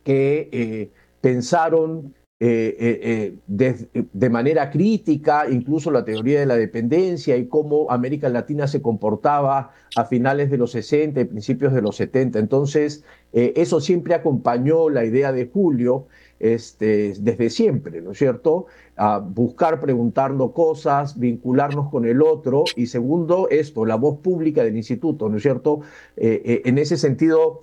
que 0.03 0.49
eh, 0.51 0.91
pensaron 1.21 2.13
eh, 2.41 3.35
eh, 3.49 4.05
de, 4.13 4.29
manera 4.29 4.71
crítica 4.71 5.49
incluso 5.49 5.91
la 5.91 6.05
teoría 6.05 6.39
de 6.39 6.45
la 6.45 6.55
dependencia 6.55 7.35
y 7.35 7.47
cómo 7.47 7.91
América 7.91 8.29
Latina 8.29 8.65
se 8.65 8.81
comportaba 8.81 9.71
a 9.97 10.05
finales 10.05 10.49
de 10.49 10.57
los 10.57 10.71
60 10.71 11.19
y 11.19 11.25
principios 11.25 11.73
de 11.73 11.81
los 11.81 11.97
70. 11.97 12.39
Entonces, 12.39 13.03
eso 13.33 13.81
siempre 13.81 14.15
acompañó 14.15 14.89
la 14.89 15.03
idea 15.03 15.33
de 15.33 15.47
Julio 15.47 16.07
este, 16.39 17.13
desde 17.19 17.49
siempre, 17.49 18.01
¿no 18.01 18.11
es 18.11 18.17
cierto? 18.17 18.67
A 18.95 19.19
buscar 19.19 19.81
preguntando 19.81 20.53
cosas, 20.53 21.19
vincularnos 21.19 21.89
con 21.89 22.05
el 22.05 22.21
otro 22.21 22.63
y 22.77 22.85
segundo, 22.85 23.49
esto, 23.49 23.85
la 23.85 23.95
voz 23.95 24.19
pública 24.19 24.63
del 24.63 24.77
instituto, 24.77 25.27
¿no 25.27 25.35
es 25.37 25.43
cierto? 25.43 25.81
En 26.15 26.77
ese 26.77 26.95
sentido, 26.95 27.59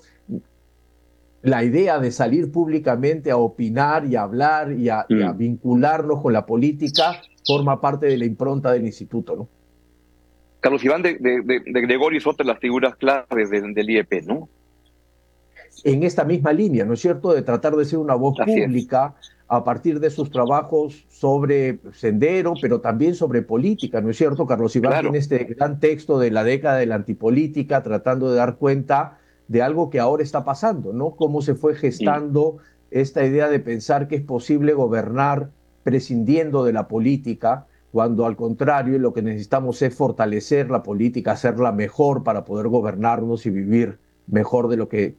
la 1.47 1.63
idea 1.63 2.01
de 2.01 2.11
salir 2.11 2.51
públicamente 2.51 3.31
a 3.31 3.37
opinar 3.37 4.05
y 4.05 4.17
a 4.17 4.23
hablar 4.23 4.73
y 4.73 4.89
a, 4.89 5.07
mm. 5.09 5.39
vincularnos 5.39 6.21
con 6.21 6.33
la 6.33 6.45
política 6.45 7.21
forma 7.47 7.81
parte 7.81 8.07
de 8.07 8.19
la 8.19 8.25
impronta 8.25 8.73
del 8.73 8.85
instituto, 8.85 9.37
¿no? 9.37 9.49
Carlos 10.59 10.85
Iván 10.85 11.03
de, 11.03 11.15
de, 11.15 11.81
Gregorio 11.83 12.19
es 12.19 12.27
otra 12.27 12.43
de 12.43 12.53
las 12.53 12.59
figuras 12.59 12.97
claves 12.97 13.51
del 13.51 13.89
IEP, 13.89 14.25
¿no? 14.27 14.49
En 15.85 16.03
esta 16.03 16.25
misma 16.25 16.53
línea, 16.53 16.85
¿no 16.85 16.95
es 16.95 17.01
cierto?, 17.01 17.33
de 17.33 17.43
tratar 17.43 17.77
de 17.77 17.85
ser 17.85 18.01
una 18.01 18.17
voz 18.17 18.37
pública 18.45 19.15
a 19.47 19.63
partir 19.63 20.01
de 20.01 20.11
sus 20.11 20.33
trabajos 20.33 21.07
sobre 21.09 21.79
sendero, 21.93 22.55
pero 22.61 22.81
también 22.81 23.15
sobre 23.15 23.43
política, 23.43 24.01
¿no 24.01 24.11
es 24.11 24.17
cierto? 24.17 24.47
Carlos 24.47 24.75
Iván 24.75 25.03
tiene 25.03 25.19
este 25.19 25.45
gran 25.45 25.79
texto 25.79 26.19
de 26.19 26.33
la 26.33 26.43
década 26.43 26.79
de 26.79 26.87
la 26.87 26.97
antipolítica, 26.97 27.85
tratando 27.85 28.31
de 28.31 28.37
dar 28.37 28.57
cuenta 28.57 29.19
de 29.49 29.63
algo 29.63 29.91
que 29.91 30.01
ahora 30.01 30.23
está 30.23 30.45
pasando, 30.45 30.93
¿no? 30.93 31.13
Cómo 31.13 31.43
se 31.43 31.55
fue 31.55 31.75
gestando 31.75 32.59
esta 32.91 33.25
idea 33.25 33.49
de 33.49 33.61
pensar 33.61 34.09
que 34.09 34.17
es 34.17 34.23
posible 34.23 34.73
gobernar 34.73 35.51
prescindiendo 35.83 36.65
de 36.65 36.73
la 36.73 36.89
política, 36.89 37.67
cuando 37.93 38.27
al 38.27 38.37
contrario 38.37 38.99
lo 38.99 39.13
que 39.13 39.23
necesitamos 39.23 39.81
es 39.83 39.95
fortalecer 39.95 40.71
la 40.71 40.83
política, 40.83 41.33
hacerla 41.33 41.73
mejor 41.73 42.25
para 42.25 42.45
poder 42.45 42.69
gobernarnos 42.69 43.47
y 43.47 43.51
vivir 43.51 43.99
mejor 44.27 44.69
de 44.69 44.77
lo 44.77 44.89
que 44.89 45.15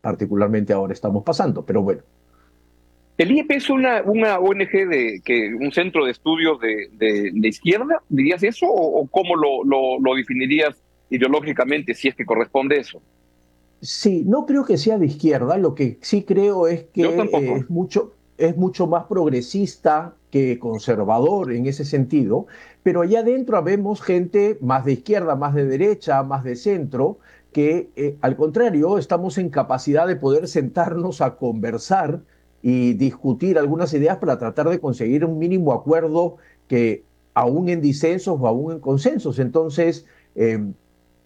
particularmente 0.00 0.72
ahora 0.72 0.92
estamos 0.92 1.24
pasando. 1.24 1.66
Pero 1.66 1.82
bueno. 1.82 2.02
¿El 3.18 3.32
IEP 3.32 3.50
es 3.50 3.68
una, 3.68 4.00
ONG, 4.00 4.88
de, 4.88 5.20
que, 5.22 5.52
un 5.54 5.72
centro 5.72 6.06
de 6.06 6.12
estudios 6.12 6.58
de, 6.60 6.88
de, 6.92 7.48
izquierda? 7.48 8.00
¿Dirías 8.08 8.42
eso 8.42 8.66
o, 8.66 9.06
cómo 9.08 9.36
lo, 9.36 9.98
lo 9.98 10.14
definirías 10.14 10.82
ideológicamente 11.10 11.92
si 11.92 12.08
es 12.08 12.14
que 12.14 12.24
corresponde 12.24 12.76
eso? 12.76 13.02
Sí, 13.80 14.24
no 14.26 14.44
creo 14.44 14.64
que 14.64 14.76
sea 14.76 14.98
de 14.98 15.06
izquierda, 15.06 15.56
lo 15.56 15.74
que 15.74 15.98
sí 16.02 16.24
creo 16.24 16.66
es 16.66 16.84
que 16.92 17.56
es, 17.56 17.70
mucho, 17.70 18.12
es 18.36 18.56
mucho 18.56 18.86
más 18.86 19.04
progresista 19.04 20.14
que 20.30 20.58
conservador 20.58 21.52
en 21.52 21.66
ese 21.66 21.84
sentido, 21.84 22.46
pero 22.82 23.00
allá 23.00 23.20
adentro 23.20 23.62
vemos 23.62 24.02
gente 24.02 24.58
más 24.60 24.84
de 24.84 24.92
izquierda, 24.92 25.34
más 25.34 25.54
de 25.54 25.66
derecha, 25.66 26.22
más 26.22 26.44
de 26.44 26.56
centro, 26.56 27.18
que 27.52 27.90
eh, 27.96 28.16
al 28.20 28.36
contrario 28.36 28.98
estamos 28.98 29.38
en 29.38 29.48
capacidad 29.48 30.06
de 30.06 30.16
poder 30.16 30.46
sentarnos 30.46 31.20
a 31.20 31.36
conversar 31.36 32.20
y 32.62 32.92
discutir 32.94 33.58
algunas 33.58 33.92
ideas 33.94 34.18
para 34.18 34.38
tratar 34.38 34.68
de 34.68 34.80
conseguir 34.80 35.24
un 35.24 35.38
mínimo 35.38 35.72
acuerdo 35.72 36.36
que 36.68 37.04
aún 37.34 37.68
en 37.68 37.80
disensos 37.80 38.38
o 38.38 38.46
aún 38.46 38.72
en 38.72 38.80
consensos. 38.80 39.38
Entonces, 39.38 40.06
em, 40.34 40.74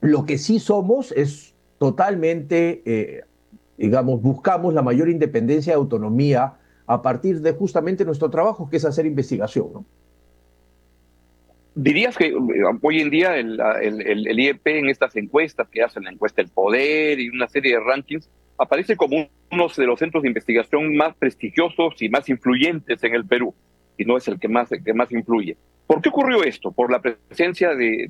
lo 0.01 0.25
que 0.25 0.39
sí 0.39 0.59
somos 0.59 1.13
es 1.13 1.54
totalmente, 1.85 2.81
eh, 2.87 3.25
digamos, 3.77 4.23
buscamos 4.23 4.73
la 4.73 4.81
mayor 4.81 5.11
independencia 5.11 5.73
y 5.73 5.75
autonomía 5.75 6.55
a 6.87 7.03
partir 7.03 7.43
de 7.43 7.53
justamente 7.53 8.07
nuestro 8.07 8.31
trabajo, 8.31 8.71
que 8.71 8.79
es 8.79 8.87
hacer 8.87 9.05
investigación. 9.05 9.85
¿Dirías 11.75 12.17
que 12.17 12.29
eh, 12.29 12.35
hoy 12.81 13.03
en 13.03 13.11
día 13.11 13.37
el, 13.37 13.61
el, 13.61 14.41
IEP 14.41 14.67
en 14.69 14.89
estas 14.89 15.15
encuestas 15.17 15.69
que 15.69 15.83
hacen 15.83 16.05
la 16.05 16.13
encuesta 16.13 16.41
El 16.41 16.49
Poder 16.49 17.21
y 17.21 17.29
una 17.29 17.49
serie 17.49 17.75
de 17.75 17.81
rankings 17.81 18.31
aparece 18.57 18.97
como 18.97 19.29
uno 19.53 19.67
de 19.77 19.85
los 19.85 19.99
centros 19.99 20.23
de 20.23 20.29
investigación 20.29 20.97
más 20.97 21.15
prestigiosos 21.17 22.01
y 22.01 22.09
más 22.09 22.31
influyentes 22.31 23.05
en 23.05 23.15
el 23.15 23.27
Perú, 23.27 23.55
y 23.99 24.07
no 24.07 24.17
es 24.17 24.27
el 24.27 24.41
que 24.41 24.49
más, 24.49 24.71
que 24.71 24.95
más 24.95 25.13
influye? 25.13 25.59
¿Por 25.87 26.01
qué 26.01 26.09
ocurrió 26.09 26.43
esto? 26.45 26.73
¿Por 26.73 26.91
la 26.91 27.03
presencia 27.03 27.75
de, 27.75 28.09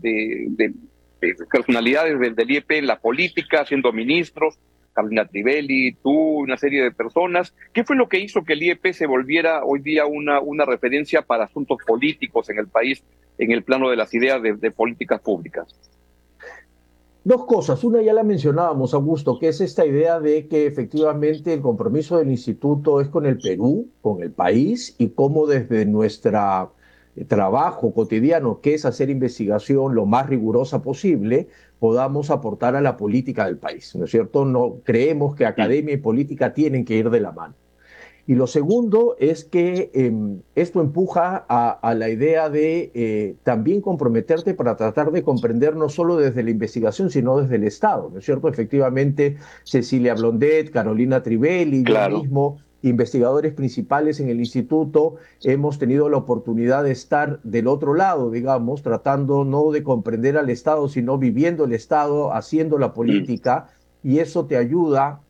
personalidades 1.51 2.19
del, 2.19 2.35
del, 2.35 2.51
IEP 2.51 2.71
en 2.73 2.87
la 2.87 2.99
política, 2.99 3.65
siendo 3.65 3.93
ministros, 3.93 4.59
Carolina 4.93 5.27
Trivelli, 5.27 5.95
tú, 6.03 6.13
una 6.13 6.57
serie 6.57 6.83
de 6.83 6.93
personas. 6.93 7.55
¿Qué 7.73 7.85
fue 7.85 7.97
lo 7.97 8.09
que 8.09 8.21
hizo 8.21 8.45
que 8.45 8.53
el 8.53 8.63
IEP 8.63 8.93
se 8.93 9.07
volviera 9.07 9.65
hoy 9.65 9.81
día 9.81 10.07
una, 10.07 10.41
una 10.41 10.65
referencia 10.65 11.23
para 11.23 11.45
asuntos 11.45 11.79
políticos 11.87 12.49
en 12.51 12.59
el 12.59 12.69
país, 12.69 13.03
en 13.39 13.51
el 13.51 13.63
plano 13.65 13.91
de 13.91 13.97
las 13.97 14.15
ideas 14.15 14.41
de, 14.43 14.55
de 14.55 14.71
políticas 14.71 15.21
públicas? 15.21 15.67
Dos 17.25 17.47
cosas. 17.47 17.83
Una 17.85 18.03
ya 18.03 18.13
la 18.13 18.23
mencionábamos, 18.23 18.93
Augusto, 18.93 19.39
que 19.39 19.49
es 19.49 19.63
esta 19.63 19.87
idea 19.87 20.21
de 20.21 20.47
que 20.47 20.67
efectivamente 20.67 21.55
el 21.55 21.63
compromiso 21.63 22.19
del 22.19 22.31
instituto 22.31 23.01
es 23.01 23.09
con 23.09 23.25
el 23.25 23.39
Perú, 23.39 23.89
con 24.03 24.23
el 24.23 24.31
país, 24.31 24.95
y 24.99 25.09
cómo 25.09 25.47
desde 25.47 25.87
nuestra 25.87 26.69
trabajo 27.29 27.95
cotidiano, 27.95 28.61
que 28.61 28.75
es 28.75 28.85
hacer 28.85 29.11
investigación 29.11 29.95
lo 29.95 30.07
más 30.07 30.29
rigurosa 30.29 30.83
posible, 30.83 31.49
podamos 31.79 32.31
aportar 32.31 32.77
a 32.77 32.81
la 32.81 32.97
política 32.97 33.47
del 33.47 33.59
país, 33.59 33.95
¿no 33.95 34.05
es 34.05 34.11
cierto? 34.11 34.45
No 34.45 34.81
creemos 34.85 35.35
que 35.35 35.47
academia 35.47 35.95
y 35.95 35.99
política 35.99 36.53
tienen 36.53 36.85
que 36.85 36.97
ir 36.97 37.11
de 37.11 37.21
la 37.21 37.33
mano. 37.33 37.55
Y 38.27 38.37
lo 38.37 38.47
segundo 38.47 39.17
es 39.19 39.45
que 39.45 39.91
em, 39.93 40.41
esto 40.55 40.81
empuja 40.81 41.45
a, 41.47 41.95
la 41.95 42.09
idea 42.09 42.49
de 42.49 42.91
eh, 42.95 43.37
también 43.43 43.83
comprometerte 43.83 44.55
para 44.55 44.77
tratar 44.77 45.13
de 45.13 45.23
comprender 45.23 45.77
no 45.77 45.91
solo 45.91 46.17
desde 46.17 46.43
la 46.43 46.51
investigación, 46.51 47.11
sino 47.11 47.39
desde 47.39 47.57
el 47.57 47.65
Estado, 47.65 48.09
¿no 48.11 48.21
es 48.21 48.25
cierto? 48.25 48.49
Efectivamente, 48.49 49.37
Cecilia 49.65 50.15
Blondet, 50.15 50.71
Carolina 50.71 51.23
Trivelli, 51.23 51.85
yo 51.85 52.21
mismo, 52.23 52.59
investigadores 52.85 53.55
principales 53.55 54.21
en 54.21 54.29
el 54.29 54.39
instituto, 54.39 55.17
hemos 55.43 55.79
tenido 55.79 56.09
la 56.09 56.19
oportunidad 56.19 56.85
de 56.85 56.93
estar 56.93 57.41
del 57.43 57.67
otro 57.67 57.95
lado, 57.95 58.31
digamos, 58.31 58.83
tratando 58.83 59.45
no 59.45 59.71
de 59.71 59.83
comprender 59.83 60.37
al 60.37 60.51
Estado, 60.51 60.89
sino 60.89 61.19
viviendo 61.19 61.65
el 61.65 61.73
Estado, 61.73 62.35
haciendo 62.35 62.79
la 62.79 62.93
política, 62.93 63.69
y 64.03 64.19
eso 64.19 64.45
te 64.45 64.57
ayuda 64.57 65.21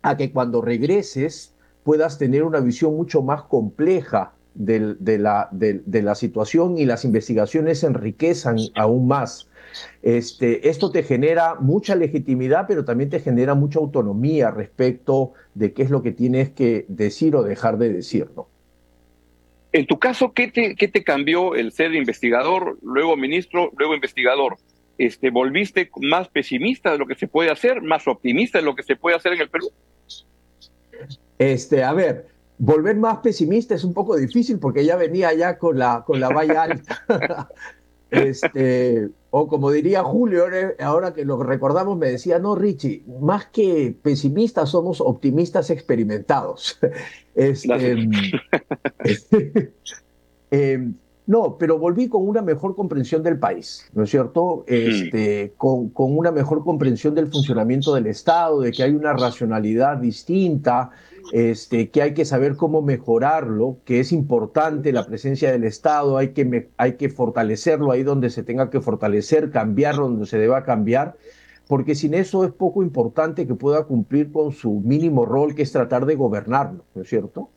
a 0.00 0.16
que 0.16 0.32
cuando 0.32 0.62
regreses 0.62 1.54
puedas 1.84 2.16
tener 2.16 2.44
una 2.44 2.60
visión 2.60 2.96
mucho 2.96 3.22
más 3.22 3.42
compleja 3.42 4.32
de, 4.54 5.18
la, 5.18 6.14
situación 6.14 6.78
y 6.78 6.86
las 6.86 7.04
investigaciones 7.04 7.84
enriquezan 7.84 8.56
aún 8.74 9.06
más. 9.06 9.48
Este, 10.02 10.68
esto 10.68 10.90
te 10.90 11.02
genera 11.02 11.56
mucha 11.56 11.94
legitimidad, 11.94 12.66
pero 12.66 12.84
también 12.84 13.10
te 13.10 13.20
genera 13.20 13.54
mucha 13.54 13.78
autonomía 13.78 14.50
respecto 14.50 15.32
de 15.54 15.72
qué 15.72 15.82
es 15.82 15.90
lo 15.90 16.02
que 16.02 16.12
tienes 16.12 16.50
que 16.50 16.84
decir 16.88 17.36
o 17.36 17.42
dejar 17.42 17.78
de 17.78 17.92
decir, 17.92 18.28
¿no? 18.36 18.48
En 19.72 19.86
tu 19.86 19.98
caso, 19.98 20.32
¿qué 20.32 20.48
te, 20.48 20.74
qué 20.74 20.86
te 20.86 21.02
cambió 21.02 21.54
el 21.54 21.72
ser 21.72 21.94
investigador, 21.94 22.76
luego 22.82 23.16
ministro, 23.16 23.72
luego 23.78 23.94
investigador? 23.94 24.58
Este, 24.98 25.30
¿Volviste 25.30 25.90
más 26.02 26.28
pesimista 26.28 26.92
de 26.92 26.98
lo 26.98 27.06
que 27.06 27.14
se 27.14 27.26
puede 27.26 27.50
hacer, 27.50 27.80
más 27.80 28.06
optimista 28.06 28.58
de 28.58 28.64
lo 28.64 28.74
que 28.74 28.82
se 28.82 28.96
puede 28.96 29.16
hacer 29.16 29.32
en 29.32 29.40
el 29.40 29.48
Perú? 29.48 29.70
Este, 31.38 31.82
a 31.82 31.94
ver, 31.94 32.26
volver 32.58 32.96
más 32.96 33.18
pesimista 33.18 33.74
es 33.74 33.82
un 33.82 33.94
poco 33.94 34.16
difícil 34.16 34.58
porque 34.58 34.84
ya 34.84 34.96
venía 34.96 35.32
ya 35.32 35.58
con 35.58 35.78
la, 35.78 36.04
con 36.06 36.20
la 36.20 36.28
valla 36.28 36.62
alta. 36.64 37.48
Este, 38.12 39.08
o 39.30 39.48
como 39.48 39.70
diría 39.70 40.04
Julio, 40.04 40.44
ahora 40.78 41.14
que 41.14 41.24
lo 41.24 41.42
recordamos, 41.42 41.96
me 41.96 42.10
decía, 42.10 42.38
no, 42.38 42.54
Richie, 42.54 43.02
más 43.20 43.46
que 43.46 43.96
pesimistas 44.02 44.68
somos 44.68 45.00
optimistas 45.00 45.70
experimentados. 45.70 46.78
Este, 47.34 47.92
em, 50.50 50.94
no, 51.26 51.56
pero 51.56 51.78
volví 51.78 52.10
con 52.10 52.28
una 52.28 52.42
mejor 52.42 52.76
comprensión 52.76 53.22
del 53.22 53.38
país, 53.38 53.88
¿no 53.94 54.02
es 54.02 54.10
cierto? 54.10 54.64
Este, 54.66 55.54
con, 55.56 55.88
con, 55.88 56.14
una 56.14 56.30
mejor 56.30 56.62
comprensión 56.62 57.14
del 57.14 57.28
funcionamiento 57.28 57.94
del 57.94 58.08
Estado, 58.08 58.60
de 58.60 58.70
que 58.70 58.82
hay 58.82 58.90
una 58.90 59.14
racionalidad 59.14 59.96
distinta, 59.96 60.90
este, 61.32 61.90
que 61.90 62.02
hay 62.02 62.14
que 62.14 62.24
saber 62.24 62.56
cómo 62.56 62.82
mejorarlo, 62.82 63.78
que 63.84 64.00
es 64.00 64.12
importante 64.12 64.92
la 64.92 65.06
presencia 65.06 65.52
del 65.52 65.64
Estado, 65.64 66.18
hay 66.18 66.28
que, 66.28 66.70
hay 66.76 66.94
que 66.94 67.08
fortalecerlo 67.08 67.92
ahí 67.92 68.02
donde 68.02 68.30
se 68.30 68.42
tenga 68.42 68.70
que 68.70 68.80
fortalecer, 68.80 69.50
cambiarlo 69.50 70.08
donde 70.08 70.26
se 70.26 70.38
deba 70.38 70.64
cambiar, 70.64 71.16
porque 71.68 71.94
sin 71.94 72.14
eso 72.14 72.44
es 72.44 72.52
poco 72.52 72.82
importante 72.82 73.46
que 73.46 73.54
pueda 73.54 73.84
cumplir 73.84 74.32
con 74.32 74.52
su 74.52 74.80
mínimo 74.80 75.24
rol, 75.24 75.54
que 75.54 75.62
es 75.62 75.72
tratar 75.72 76.06
de 76.06 76.16
gobernarlo, 76.16 76.84
¿no 76.94 77.02
es 77.02 77.08
cierto? 77.08 77.50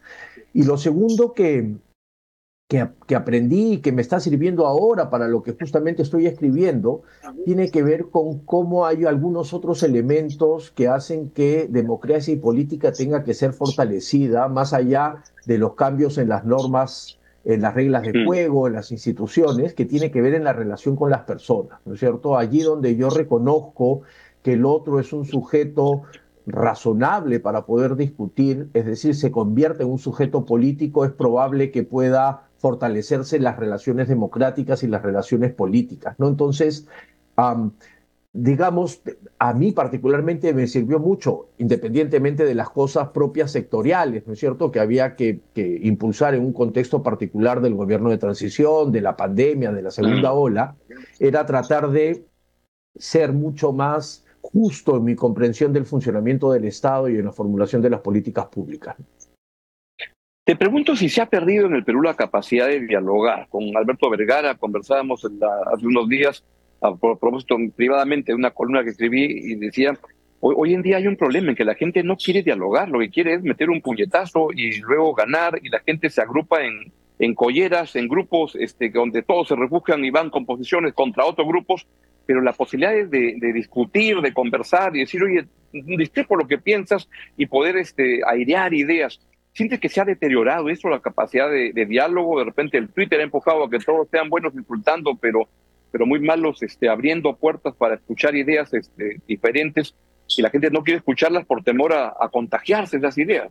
Y 0.54 0.64
lo 0.64 0.78
segundo 0.78 1.34
que, 1.34 1.76
que, 2.68 3.16
aprendí 3.16 3.74
y 3.74 3.78
que 3.78 3.92
me 3.92 4.02
está 4.02 4.20
sirviendo 4.20 4.66
ahora 4.66 5.12
para 5.12 5.28
lo 5.28 5.44
que 5.44 5.54
justamente 5.54 6.02
estoy 6.02 6.26
escribiendo, 6.26 7.04
tiene 7.46 7.70
que 7.70 7.84
ver 7.84 8.08
con 8.10 8.40
cómo 8.40 8.88
hay 8.88 9.06
algunos 9.06 9.54
otros 9.54 9.84
elementos 9.84 10.72
que 10.72 10.88
hacen 10.88 11.30
que 11.30 11.68
democracia 11.70 12.34
y 12.34 12.38
política 12.38 12.92
tenga 12.92 13.24
que 13.24 13.36
ser 13.36 13.54
fortalecida 13.54 14.48
más 14.48 14.74
allá 14.74 15.24
de 15.46 15.60
los 15.60 15.76
cambios 15.76 16.18
en 16.18 16.30
las 16.30 16.44
normas, 16.44 17.20
en 17.44 17.62
las 17.62 17.76
reglas 17.76 18.02
de 18.02 18.14
mm. 18.14 18.26
juego, 18.26 18.66
en 18.66 18.74
las 18.74 18.92
instituciones, 18.92 19.76
que 19.76 19.86
tiene 19.86 20.10
que 20.10 20.24
ver 20.24 20.34
en 20.34 20.44
la 20.44 20.54
relación 20.54 20.96
con 20.96 21.12
las 21.12 21.22
personas, 21.22 21.80
¿no 21.86 21.94
es 21.94 22.00
cierto? 22.00 22.36
Allí 22.36 22.62
donde 22.62 22.96
yo 22.96 23.12
reconozco 23.12 24.02
que 24.42 24.54
el 24.54 24.66
otro 24.66 25.00
es 25.00 25.14
un 25.14 25.26
sujeto 25.26 26.02
razonable 26.48 27.40
para 27.40 27.66
poder 27.66 27.96
discutir, 27.96 28.70
es 28.74 28.86
decir, 28.86 29.16
se 29.16 29.32
convierte 29.32 29.84
en 29.84 29.90
un 29.90 30.00
sujeto 30.00 30.46
político, 30.46 31.06
es 31.06 31.12
probable 31.12 31.72
que 31.72 31.84
pueda 31.84 32.45
fortalecerse 32.66 33.38
las 33.38 33.58
relaciones 33.58 34.08
democráticas 34.08 34.82
y 34.82 34.88
las 34.88 35.04
relaciones 35.04 35.54
políticas, 35.54 36.16
¿no? 36.18 36.28
Entonces, 36.28 36.88
digamos, 38.34 39.04
a 39.38 39.54
mí 39.54 39.72
particularmente 39.72 40.52
me 40.52 40.66
sirvió 40.66 40.98
mucho, 40.98 41.50
independientemente 41.60 42.44
de 42.44 42.56
las 42.56 42.72
cosas 42.72 43.10
propias 43.10 43.52
sectoriales, 43.52 44.26
¿no 44.26 44.34
es 44.34 44.40
cierto?, 44.40 44.72
que 44.72 44.80
había 44.80 45.16
que, 45.16 45.42
impulsar 45.84 46.34
en 46.34 46.44
un 46.44 46.54
contexto 46.54 47.04
particular 47.04 47.62
del 47.62 47.76
gobierno 47.76 48.10
de 48.10 48.18
transición, 48.18 48.92
de 48.92 49.02
la 49.02 49.16
pandemia, 49.16 49.72
de 49.72 49.84
la 49.84 49.92
segunda 49.92 50.34
ola, 50.34 50.76
era 51.20 51.46
tratar 51.46 51.92
de 51.92 52.26
ser 52.96 53.32
mucho 53.32 53.74
más 53.74 54.26
justo 54.42 54.98
en 54.98 55.04
mi 55.04 55.16
comprensión 55.16 55.72
del 55.72 55.86
funcionamiento 55.86 56.52
del 56.52 56.66
Estado 56.66 57.10
y 57.10 57.18
en 57.18 57.26
la 57.26 57.32
formulación 57.32 57.84
de 57.84 57.92
las 57.92 58.02
políticas 58.02 58.48
públicas. 58.48 58.96
Te 60.46 60.56
pregunto 60.56 60.96
si 60.96 61.10
se 61.10 61.24
ha 61.24 61.26
perdido 61.26 61.66
en 61.66 61.74
el 61.74 61.84
Perú 61.84 62.04
la 62.04 62.14
capacidad 62.14 62.68
de 62.68 62.86
dialogar. 62.86 63.48
Con 63.50 63.76
Alberto 63.76 64.12
Vergara 64.12 64.54
conversábamos 64.54 65.26
hace 65.26 65.88
unos 65.88 66.08
días 66.08 66.44
a 66.82 66.96
propósito 66.96 67.58
privadamente 67.76 68.32
de 68.32 68.36
una 68.36 68.52
columna 68.52 68.84
que 68.84 68.92
escribí 68.92 69.24
y 69.24 69.56
decía, 69.56 69.98
hoy, 70.42 70.76
en 70.76 70.84
día 70.84 70.98
hay 70.98 71.08
un 71.08 71.16
problema 71.16 71.50
en 71.50 71.56
que 71.56 71.66
la 71.66 71.74
gente 71.74 72.04
no 72.04 72.16
quiere 72.16 72.44
dialogar, 72.44 72.90
lo 72.90 73.00
que 73.00 73.10
quiere 73.10 73.34
es 73.34 73.42
meter 73.42 73.72
un 73.72 73.82
puñetazo 73.82 74.50
y 74.54 74.80
luego 74.82 75.16
ganar 75.16 75.60
y 75.64 75.70
la 75.70 75.80
gente 75.80 76.12
se 76.12 76.22
agrupa 76.22 76.64
en, 76.64 76.92
en 77.18 77.34
colleras, 77.34 77.96
en 77.96 78.08
grupos 78.08 78.56
este, 78.56 78.92
donde 78.92 79.24
todos 79.24 79.48
se 79.48 79.56
refugian 79.56 80.06
y 80.06 80.12
van 80.12 80.30
con 80.30 80.46
posiciones 80.46 80.94
contra 80.94 81.26
otros 81.26 81.48
grupos, 81.48 81.88
pero 82.28 82.42
la 82.42 82.54
posibilidad 82.54 82.92
de, 82.92 83.36
de 83.40 83.52
discutir, 83.52 84.22
de 84.22 84.32
conversar 84.32 84.96
y 84.96 85.00
decir, 85.00 85.24
oye, 85.24 85.48
discrepo 85.72 86.36
lo 86.36 86.46
que 86.46 86.60
piensas 86.60 87.10
y 87.36 87.48
poder 87.48 87.78
este, 87.78 88.22
airear 88.24 88.76
ideas. 88.76 89.20
¿Sientes 89.56 89.80
que 89.80 89.90
se 89.90 90.02
ha 90.02 90.06
deteriorado 90.06 90.70
eso, 90.70 90.90
la 90.90 91.00
capacidad 91.00 91.50
de, 91.50 91.74
de, 91.74 91.86
diálogo? 91.88 92.38
De 92.38 92.46
repente 92.46 92.78
el 92.78 92.90
Twitter 92.90 93.20
ha 93.22 93.24
empujado 93.24 93.64
a 93.64 93.70
que 93.70 93.80
todos 93.80 94.08
sean 94.12 94.30
buenos 94.30 94.54
insultando, 94.54 95.16
pero 95.16 95.48
pero 95.96 96.06
muy 96.06 96.20
malos 96.20 96.62
este, 96.62 96.90
abriendo 96.90 97.38
puertas 97.38 97.74
para 97.74 97.96
escuchar 97.96 98.36
ideas 98.36 98.74
este, 98.74 99.22
diferentes 99.26 99.96
y 100.36 100.42
la 100.42 100.50
gente 100.50 100.70
no 100.70 100.84
quiere 100.84 100.98
escucharlas 100.98 101.46
por 101.46 101.64
temor 101.64 101.94
a, 101.94 102.14
contagiarse 102.34 102.98
de 102.98 103.08
esas 103.08 103.18
ideas. 103.18 103.50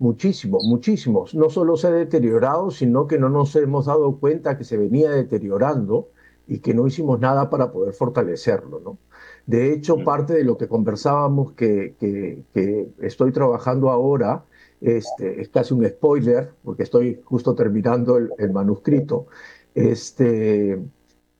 Muchísimo, 0.00 0.58
muchísimos. 0.68 1.32
No 1.32 1.48
solo 1.48 1.76
se 1.76 1.86
ha 1.86 1.90
deteriorado, 1.90 2.72
sino 2.72 3.06
que 3.06 3.20
no 3.20 3.28
nos 3.28 3.54
hemos 3.54 3.86
dado 3.86 4.18
cuenta 4.18 4.58
que 4.58 4.64
se 4.64 4.76
venía 4.76 5.12
deteriorando 5.12 6.08
y 6.48 6.58
que 6.58 6.74
no 6.74 6.88
hicimos 6.88 7.20
nada 7.20 7.50
para 7.50 7.70
poder 7.70 7.94
fortalecerlo. 7.94 8.80
¿no? 8.80 8.98
De 9.46 9.72
hecho, 9.72 9.98
mm. 9.98 10.04
parte 10.04 10.34
de 10.34 10.42
lo 10.42 10.58
que 10.58 10.66
conversábamos 10.66 11.52
que, 11.52 11.94
que, 12.00 12.88
estoy 13.00 13.30
trabajando 13.30 13.90
ahora 13.90 14.42
este, 14.82 15.40
es 15.40 15.48
casi 15.48 15.74
un 15.74 15.86
spoiler, 15.86 16.50
porque 16.64 16.82
estoy 16.82 17.20
justo 17.24 17.54
terminando 17.54 18.16
el, 18.16 18.30
el 18.38 18.52
manuscrito. 18.52 19.26
Este, 19.74 20.82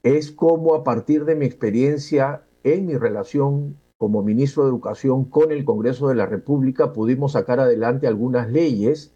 es 0.02 0.30
como 0.30 0.74
a 0.74 0.84
partir 0.84 1.24
de 1.24 1.34
mi 1.34 1.46
experiencia 1.46 2.42
en 2.64 2.86
mi 2.86 2.96
relación 2.96 3.76
como 3.98 4.22
ministro 4.22 4.64
de 4.64 4.70
Educación 4.70 5.24
con 5.26 5.52
el 5.52 5.64
Congreso 5.64 6.08
de 6.08 6.16
la 6.16 6.26
República 6.26 6.92
pudimos 6.92 7.32
sacar 7.32 7.60
adelante 7.60 8.08
algunas 8.08 8.50
leyes 8.50 9.14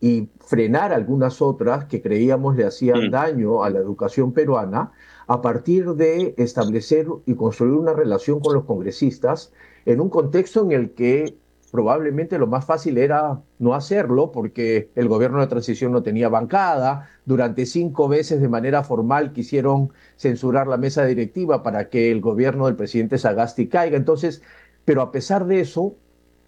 y 0.00 0.28
frenar 0.40 0.92
algunas 0.92 1.40
otras 1.40 1.84
que 1.84 2.02
creíamos 2.02 2.56
le 2.56 2.64
hacían 2.64 3.08
mm. 3.08 3.10
daño 3.10 3.62
a 3.62 3.70
la 3.70 3.78
educación 3.78 4.32
peruana 4.32 4.92
a 5.28 5.40
partir 5.40 5.94
de 5.94 6.34
establecer 6.36 7.06
y 7.26 7.36
construir 7.36 7.74
una 7.74 7.92
relación 7.92 8.40
con 8.40 8.54
los 8.54 8.64
congresistas 8.64 9.52
en 9.86 10.00
un 10.00 10.10
contexto 10.10 10.62
en 10.64 10.72
el 10.72 10.94
que 10.94 11.38
probablemente 11.74 12.38
lo 12.38 12.46
más 12.46 12.64
fácil 12.64 12.98
era 12.98 13.42
no 13.58 13.74
hacerlo 13.74 14.30
porque 14.30 14.90
el 14.94 15.08
gobierno 15.08 15.40
de 15.40 15.48
transición 15.48 15.90
no 15.90 16.04
tenía 16.04 16.28
bancada. 16.28 17.10
Durante 17.24 17.66
cinco 17.66 18.06
veces 18.06 18.40
de 18.40 18.48
manera 18.48 18.84
formal 18.84 19.32
quisieron 19.32 19.92
censurar 20.16 20.68
la 20.68 20.76
mesa 20.76 21.04
directiva 21.04 21.64
para 21.64 21.88
que 21.88 22.12
el 22.12 22.20
gobierno 22.20 22.66
del 22.66 22.76
presidente 22.76 23.18
Sagasti 23.18 23.66
caiga. 23.66 23.96
Entonces, 23.96 24.40
pero 24.84 25.02
a 25.02 25.10
pesar 25.10 25.46
de 25.46 25.58
eso, 25.58 25.96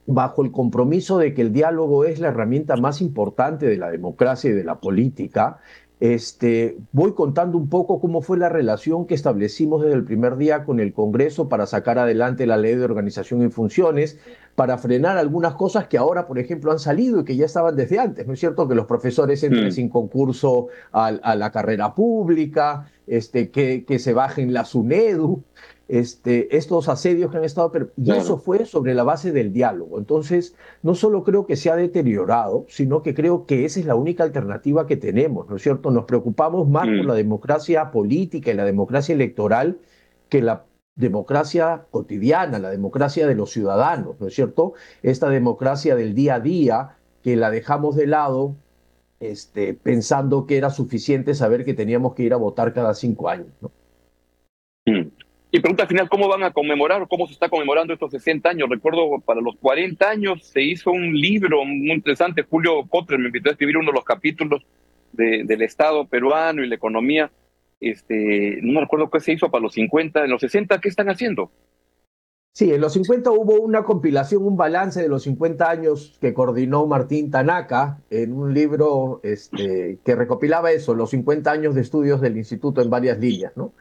bajo 0.06 0.44
el 0.44 0.52
compromiso 0.52 1.18
de 1.18 1.34
que 1.34 1.42
el 1.42 1.52
diálogo 1.52 2.04
es 2.04 2.20
la 2.20 2.28
herramienta 2.28 2.76
más 2.76 3.00
importante 3.00 3.66
de 3.66 3.78
la 3.78 3.90
democracia 3.90 4.50
y 4.50 4.52
de 4.52 4.62
la 4.62 4.78
política, 4.78 5.58
este, 5.98 6.76
voy 6.92 7.14
contando 7.14 7.56
un 7.56 7.70
poco 7.70 8.00
cómo 8.00 8.20
fue 8.20 8.36
la 8.36 8.50
relación 8.50 9.06
que 9.06 9.14
establecimos 9.14 9.82
desde 9.82 9.94
el 9.94 10.04
primer 10.04 10.36
día 10.36 10.64
con 10.64 10.78
el 10.78 10.92
Congreso 10.92 11.48
para 11.48 11.66
sacar 11.66 11.98
adelante 11.98 12.46
la 12.46 12.58
ley 12.58 12.74
de 12.74 12.84
organización 12.84 13.42
y 13.42 13.48
funciones, 13.48 14.18
para 14.56 14.78
frenar 14.78 15.16
algunas 15.18 15.54
cosas 15.54 15.86
que 15.86 15.98
ahora, 15.98 16.26
por 16.26 16.38
ejemplo, 16.40 16.72
han 16.72 16.80
salido 16.80 17.20
y 17.20 17.24
que 17.24 17.36
ya 17.36 17.46
estaban 17.46 17.76
desde 17.76 18.00
antes. 18.00 18.26
¿No 18.26 18.32
es 18.32 18.40
cierto 18.40 18.66
que 18.66 18.74
los 18.74 18.86
profesores 18.86 19.42
entren 19.44 19.68
mm. 19.68 19.72
sin 19.72 19.88
concurso 19.88 20.68
a, 20.90 21.12
la 21.12 21.52
carrera 21.52 21.94
pública, 21.94 22.90
este, 23.06 23.50
que, 23.50 23.84
que 23.84 23.98
se 24.00 24.12
bajen 24.12 24.52
la 24.52 24.64
SUNEDU? 24.64 25.44
este, 25.88 26.56
estos 26.56 26.88
asedios 26.88 27.30
que 27.30 27.38
han 27.38 27.44
estado, 27.44 27.70
y 27.96 28.10
eso 28.10 28.38
fue 28.38 28.64
sobre 28.66 28.94
la 28.94 29.04
base 29.04 29.32
del 29.32 29.52
diálogo. 29.52 29.98
Entonces, 29.98 30.56
no 30.82 30.94
solo 30.94 31.22
creo 31.22 31.46
que 31.46 31.56
se 31.56 31.70
ha 31.70 31.76
deteriorado, 31.76 32.66
sino 32.68 33.02
que 33.02 33.14
creo 33.14 33.46
que 33.46 33.64
esa 33.64 33.80
es 33.80 33.86
la 33.86 33.94
única 33.94 34.24
alternativa 34.24 34.86
que 34.86 34.96
tenemos, 34.96 35.48
¿no 35.48 35.56
es 35.56 35.62
cierto? 35.62 35.90
Nos 35.90 36.04
preocupamos 36.04 36.68
más 36.68 36.86
por 36.86 37.04
mm. 37.04 37.06
la 37.06 37.14
democracia 37.14 37.90
política 37.90 38.50
y 38.50 38.54
la 38.54 38.64
democracia 38.64 39.14
electoral 39.14 39.78
que 40.28 40.42
la 40.42 40.64
democracia 40.96 41.84
cotidiana, 41.90 42.58
la 42.58 42.70
democracia 42.70 43.26
de 43.26 43.34
los 43.34 43.50
ciudadanos, 43.52 44.18
¿no 44.18 44.26
es 44.26 44.34
cierto? 44.34 44.74
Esta 45.02 45.28
democracia 45.28 45.94
del 45.94 46.14
día 46.14 46.36
a 46.36 46.40
día 46.40 46.96
que 47.22 47.36
la 47.36 47.50
dejamos 47.50 47.96
de 47.96 48.06
lado 48.06 48.56
este, 49.20 49.74
pensando 49.74 50.46
que 50.46 50.56
era 50.56 50.70
suficiente 50.70 51.34
saber 51.34 51.64
que 51.64 51.74
teníamos 51.74 52.14
que 52.14 52.22
ir 52.22 52.32
a 52.32 52.36
votar 52.36 52.72
cada 52.72 52.94
cinco 52.94 53.28
años, 53.28 53.48
¿no? 53.60 53.70
Mm. 54.86 55.08
Y 55.52 55.60
pregunta 55.60 55.86
final, 55.86 56.08
¿cómo 56.08 56.28
van 56.28 56.42
a 56.42 56.52
conmemorar 56.52 57.00
o 57.00 57.06
cómo 57.06 57.26
se 57.26 57.32
está 57.32 57.48
conmemorando 57.48 57.92
estos 57.92 58.10
60 58.10 58.48
años? 58.48 58.68
Recuerdo, 58.68 59.20
para 59.24 59.40
los 59.40 59.56
40 59.56 60.08
años 60.08 60.44
se 60.44 60.60
hizo 60.62 60.90
un 60.90 61.14
libro 61.14 61.64
muy 61.64 61.92
interesante. 61.92 62.42
Julio 62.42 62.84
Cotre 62.88 63.16
me 63.16 63.26
invitó 63.26 63.48
a 63.48 63.52
escribir 63.52 63.78
uno 63.78 63.90
de 63.90 63.94
los 63.94 64.04
capítulos 64.04 64.66
del 65.12 65.62
Estado 65.62 66.04
peruano 66.06 66.62
y 66.62 66.68
la 66.68 66.74
economía. 66.74 67.30
Este, 67.80 68.60
no 68.62 68.74
me 68.74 68.80
recuerdo 68.80 69.10
qué 69.10 69.20
se 69.20 69.32
hizo 69.32 69.50
para 69.50 69.62
los 69.62 69.74
50. 69.74 70.24
En 70.24 70.30
los 70.30 70.40
60, 70.40 70.80
¿qué 70.80 70.88
están 70.88 71.08
haciendo? 71.08 71.50
Sí, 72.56 72.72
en 72.72 72.80
los 72.80 72.94
50 72.94 73.30
hubo 73.32 73.60
una 73.60 73.84
compilación, 73.84 74.42
un 74.42 74.56
balance 74.56 75.02
de 75.02 75.10
los 75.10 75.24
50 75.24 75.68
años 75.68 76.16
que 76.22 76.32
coordinó 76.32 76.86
Martín 76.86 77.30
Tanaka 77.30 78.00
en 78.08 78.32
un 78.32 78.54
libro 78.54 79.20
este, 79.24 79.98
que 80.02 80.14
recopilaba 80.14 80.72
eso, 80.72 80.94
los 80.94 81.10
50 81.10 81.50
años 81.50 81.74
de 81.74 81.82
estudios 81.82 82.22
del 82.22 82.38
instituto 82.38 82.80
en 82.80 82.88
varias 82.88 83.18
líneas, 83.18 83.52
¿no? 83.56 83.74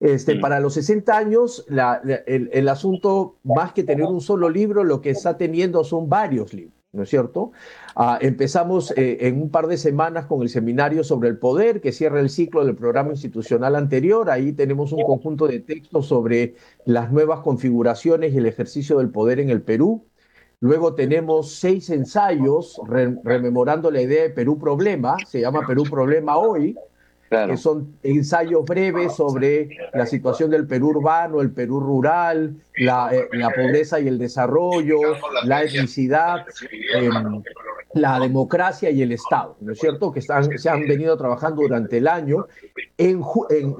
Este, 0.00 0.34
mm. 0.34 0.40
Para 0.40 0.58
los 0.58 0.74
60 0.74 1.16
años, 1.16 1.64
el, 1.68 2.68
asunto, 2.68 3.36
más 3.44 3.72
que 3.72 3.84
tener 3.84 4.06
un 4.06 4.20
solo 4.20 4.48
libro, 4.48 4.82
lo 4.82 5.00
que 5.00 5.10
está 5.10 5.36
teniendo 5.36 5.84
son 5.84 6.08
varios 6.08 6.52
libros, 6.52 6.77
¿no 6.98 7.04
es 7.04 7.08
cierto? 7.08 7.52
Ah, 7.94 8.18
empezamos 8.20 8.90
eh, 8.96 9.18
en 9.22 9.40
un 9.40 9.50
par 9.50 9.68
de 9.68 9.78
semanas 9.78 10.26
con 10.26 10.42
el 10.42 10.48
seminario 10.48 11.02
sobre 11.04 11.28
el 11.28 11.38
poder, 11.38 11.80
que 11.80 11.92
cierra 11.92 12.20
el 12.20 12.28
ciclo 12.28 12.66
del 12.66 12.74
programa 12.74 13.12
institucional 13.12 13.76
anterior. 13.76 14.30
Ahí 14.30 14.52
tenemos 14.52 14.92
un 14.92 15.02
conjunto 15.04 15.46
de 15.46 15.60
textos 15.60 16.06
sobre 16.06 16.56
las 16.84 17.10
nuevas 17.12 17.40
configuraciones 17.40 18.34
y 18.34 18.38
el 18.38 18.46
ejercicio 18.46 18.98
del 18.98 19.10
poder 19.10 19.40
en 19.40 19.48
el 19.48 19.62
Perú. 19.62 20.04
Luego 20.60 20.94
tenemos 20.94 21.54
seis 21.54 21.88
ensayos 21.88 22.80
rememorando 23.22 23.92
la 23.92 24.02
idea 24.02 24.24
de 24.24 24.30
Perú 24.30 24.58
Problema, 24.58 25.16
se 25.24 25.40
llama 25.40 25.60
Perú 25.64 25.84
Problema 25.84 26.36
hoy, 26.36 26.76
que 27.28 27.56
son 27.56 27.94
ensayos 28.02 28.64
breves 28.64 29.14
sobre 29.14 29.68
la 29.92 30.06
situación 30.06 30.50
del 30.50 30.66
Perú 30.66 30.88
urbano, 30.88 31.40
el 31.40 31.50
Perú 31.50 31.80
rural, 31.80 32.56
la, 32.76 33.10
eh, 33.14 33.28
pobreza 33.54 34.00
y 34.00 34.08
el 34.08 34.18
desarrollo, 34.18 34.98
la 35.44 35.62
etnicidad, 35.62 36.46
em, 36.94 37.42
la 37.94 38.18
democracia 38.20 38.90
y 38.90 39.02
el 39.02 39.12
Estado, 39.12 39.56
¿no 39.60 39.72
es 39.72 39.78
cierto? 39.78 40.12
Que 40.12 40.20
están, 40.20 40.58
se 40.58 40.68
han 40.68 40.86
venido 40.86 41.16
trabajando 41.16 41.62
durante 41.62 41.98
el 41.98 42.08
año. 42.08 42.46
En 42.96 43.22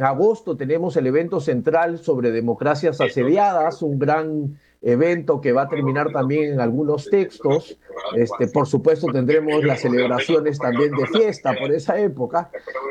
agosto 0.00 0.56
tenemos 0.56 0.96
el 0.96 1.06
evento 1.06 1.40
central 1.40 1.98
sobre 1.98 2.30
democracias 2.30 3.00
asediadas, 3.00 3.82
un 3.82 3.98
gran 3.98 4.58
evento 4.88 5.40
que 5.40 5.53
va 5.53 5.62
a 5.62 5.68
terminar 5.68 6.11
también 6.12 6.55
en 6.55 6.61
algunos 6.61 7.09
textos. 7.11 7.79
Este, 8.14 8.46
por 8.48 8.66
supuesto 8.66 9.09
tendremos 9.09 9.64
las 9.64 9.81
celebraciones 9.81 10.59
también 10.59 10.92
de 10.92 11.07
fiesta 11.07 11.55
por 11.61 11.72
esa 11.72 11.98
época 11.98 12.51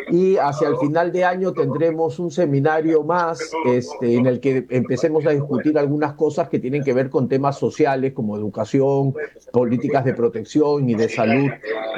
y 0.09 0.37
hacia 0.37 0.67
el 0.67 0.77
final 0.77 1.11
de 1.11 1.23
año 1.23 1.53
tendremos 1.53 2.19
un 2.19 2.29
seminario 2.29 3.03
más 3.03 3.39
este, 3.65 4.15
en 4.15 4.25
el 4.25 4.39
que 4.39 4.65
empecemos 4.69 5.25
a 5.25 5.31
discutir 5.31 5.77
algunas 5.77 6.13
cosas 6.13 6.49
que 6.49 6.59
tienen 6.59 6.83
que 6.83 6.93
ver 6.93 7.09
con 7.09 7.27
temas 7.27 7.57
sociales 7.57 8.13
como 8.13 8.37
educación, 8.37 9.13
políticas 9.51 10.05
de 10.05 10.13
protección 10.13 10.89
y 10.89 10.95
de 10.95 11.09
salud 11.09 11.49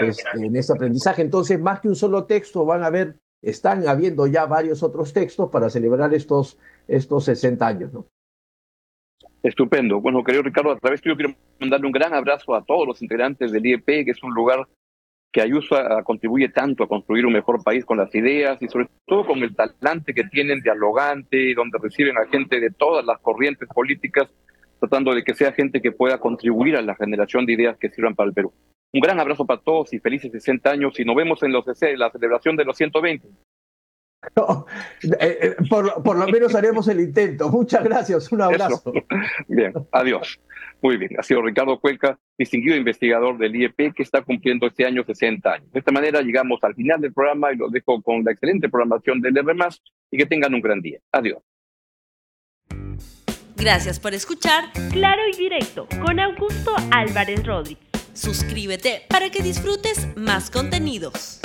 este, 0.01 0.45
en 0.45 0.55
ese 0.55 0.73
aprendizaje. 0.73 1.21
Entonces, 1.21 1.59
más 1.59 1.79
que 1.79 1.87
un 1.87 1.95
solo 1.95 2.25
texto, 2.25 2.65
van 2.65 2.83
a 2.83 2.87
haber, 2.87 3.17
están 3.41 3.87
habiendo 3.87 4.27
ya 4.27 4.45
varios 4.45 4.83
otros 4.83 5.13
textos 5.13 5.49
para 5.49 5.69
celebrar 5.69 6.13
estos, 6.13 6.57
estos 6.87 7.25
60 7.25 7.67
años. 7.67 7.93
¿no? 7.93 8.05
Estupendo. 9.41 10.01
Bueno, 10.01 10.23
querido 10.23 10.43
Ricardo, 10.43 10.71
a 10.71 10.77
través 10.77 11.01
de 11.01 11.09
yo 11.09 11.15
quiero 11.15 11.33
mandarle 11.59 11.87
un 11.87 11.93
gran 11.93 12.13
abrazo 12.13 12.53
a 12.55 12.63
todos 12.63 12.85
los 12.85 13.01
integrantes 13.01 13.51
del 13.51 13.65
IEP, 13.65 13.85
que 13.85 14.11
es 14.11 14.21
un 14.21 14.33
lugar 14.33 14.67
que 15.31 15.41
ayuda, 15.41 16.03
contribuye 16.03 16.49
tanto 16.49 16.83
a 16.83 16.87
construir 16.87 17.25
un 17.25 17.33
mejor 17.33 17.63
país 17.63 17.85
con 17.85 17.97
las 17.97 18.13
ideas 18.15 18.61
y 18.61 18.67
sobre 18.67 18.87
todo 19.05 19.25
con 19.25 19.39
el 19.39 19.55
talante 19.55 20.13
que 20.13 20.23
tienen 20.25 20.61
dialogante, 20.61 21.53
donde 21.53 21.77
reciben 21.81 22.17
a 22.17 22.25
gente 22.27 22.59
de 22.59 22.71
todas 22.71 23.05
las 23.05 23.19
corrientes 23.19 23.69
políticas, 23.69 24.27
tratando 24.79 25.13
de 25.13 25.23
que 25.23 25.33
sea 25.33 25.53
gente 25.53 25.81
que 25.81 25.91
pueda 25.91 26.19
contribuir 26.19 26.75
a 26.75 26.81
la 26.81 26.95
generación 26.95 27.45
de 27.45 27.53
ideas 27.53 27.77
que 27.77 27.89
sirvan 27.89 28.15
para 28.15 28.29
el 28.29 28.33
Perú. 28.33 28.51
Un 28.91 29.01
gran 29.01 29.19
abrazo 29.19 29.45
para 29.45 29.61
todos 29.61 29.93
y 29.93 29.99
felices 29.99 30.31
60 30.31 30.69
años 30.69 30.99
y 30.99 31.05
nos 31.05 31.15
vemos 31.15 31.43
en 31.43 31.51
los, 31.51 31.63
la 31.65 32.09
celebración 32.09 32.55
de 32.55 32.65
los 32.65 32.75
120. 32.75 33.27
Eh, 35.01 35.37
eh, 35.41 35.55
por, 35.69 36.03
por, 36.03 36.17
lo 36.17 36.27
menos 36.27 36.53
haremos 36.55 36.87
el 36.87 36.99
intento. 36.99 37.49
Muchas 37.49 37.83
gracias, 37.83 38.31
un 38.31 38.41
abrazo. 38.41 38.91
Bien, 39.47 39.73
adiós. 39.91 40.39
Muy 40.81 40.95
bien, 40.95 41.11
ha 41.17 41.23
sido 41.23 41.41
Ricardo 41.41 41.77
Cuenca, 41.79 42.17
distinguido 42.37 42.75
investigador 42.75 43.37
del 43.37 43.53
IEP, 43.53 43.93
que 43.93 44.03
está 44.03 44.21
cumpliendo 44.21 44.67
este 44.67 44.85
año 44.85 45.03
60 45.03 45.51
años. 45.51 45.71
De 45.73 45.79
esta 45.79 45.91
manera 45.91 46.21
llegamos 46.21 46.63
al 46.63 46.73
final 46.73 47.01
del 47.01 47.13
programa 47.13 47.51
y 47.51 47.57
los 47.57 47.71
dejo 47.71 48.01
con 48.01 48.23
la 48.23 48.31
excelente 48.31 48.69
programación 48.69 49.19
del 49.19 49.37
R+, 49.37 49.53
y 50.11 50.17
que 50.17 50.25
tengan 50.25 50.53
un 50.53 50.61
gran 50.61 50.81
día. 50.81 50.99
Adiós. 51.11 51.39
Gracias 53.57 53.99
por 53.99 54.13
escuchar 54.13 54.71
Claro 54.91 55.21
y 55.33 55.35
Directo 55.35 55.87
con 56.01 56.17
Augusto 56.17 56.71
Álvarez 56.91 57.45
Rodríguez. 57.45 57.89
Suscríbete 58.13 59.01
para 59.09 59.29
que 59.29 59.43
disfrutes 59.43 60.07
más 60.15 60.49
contenidos. 60.49 61.41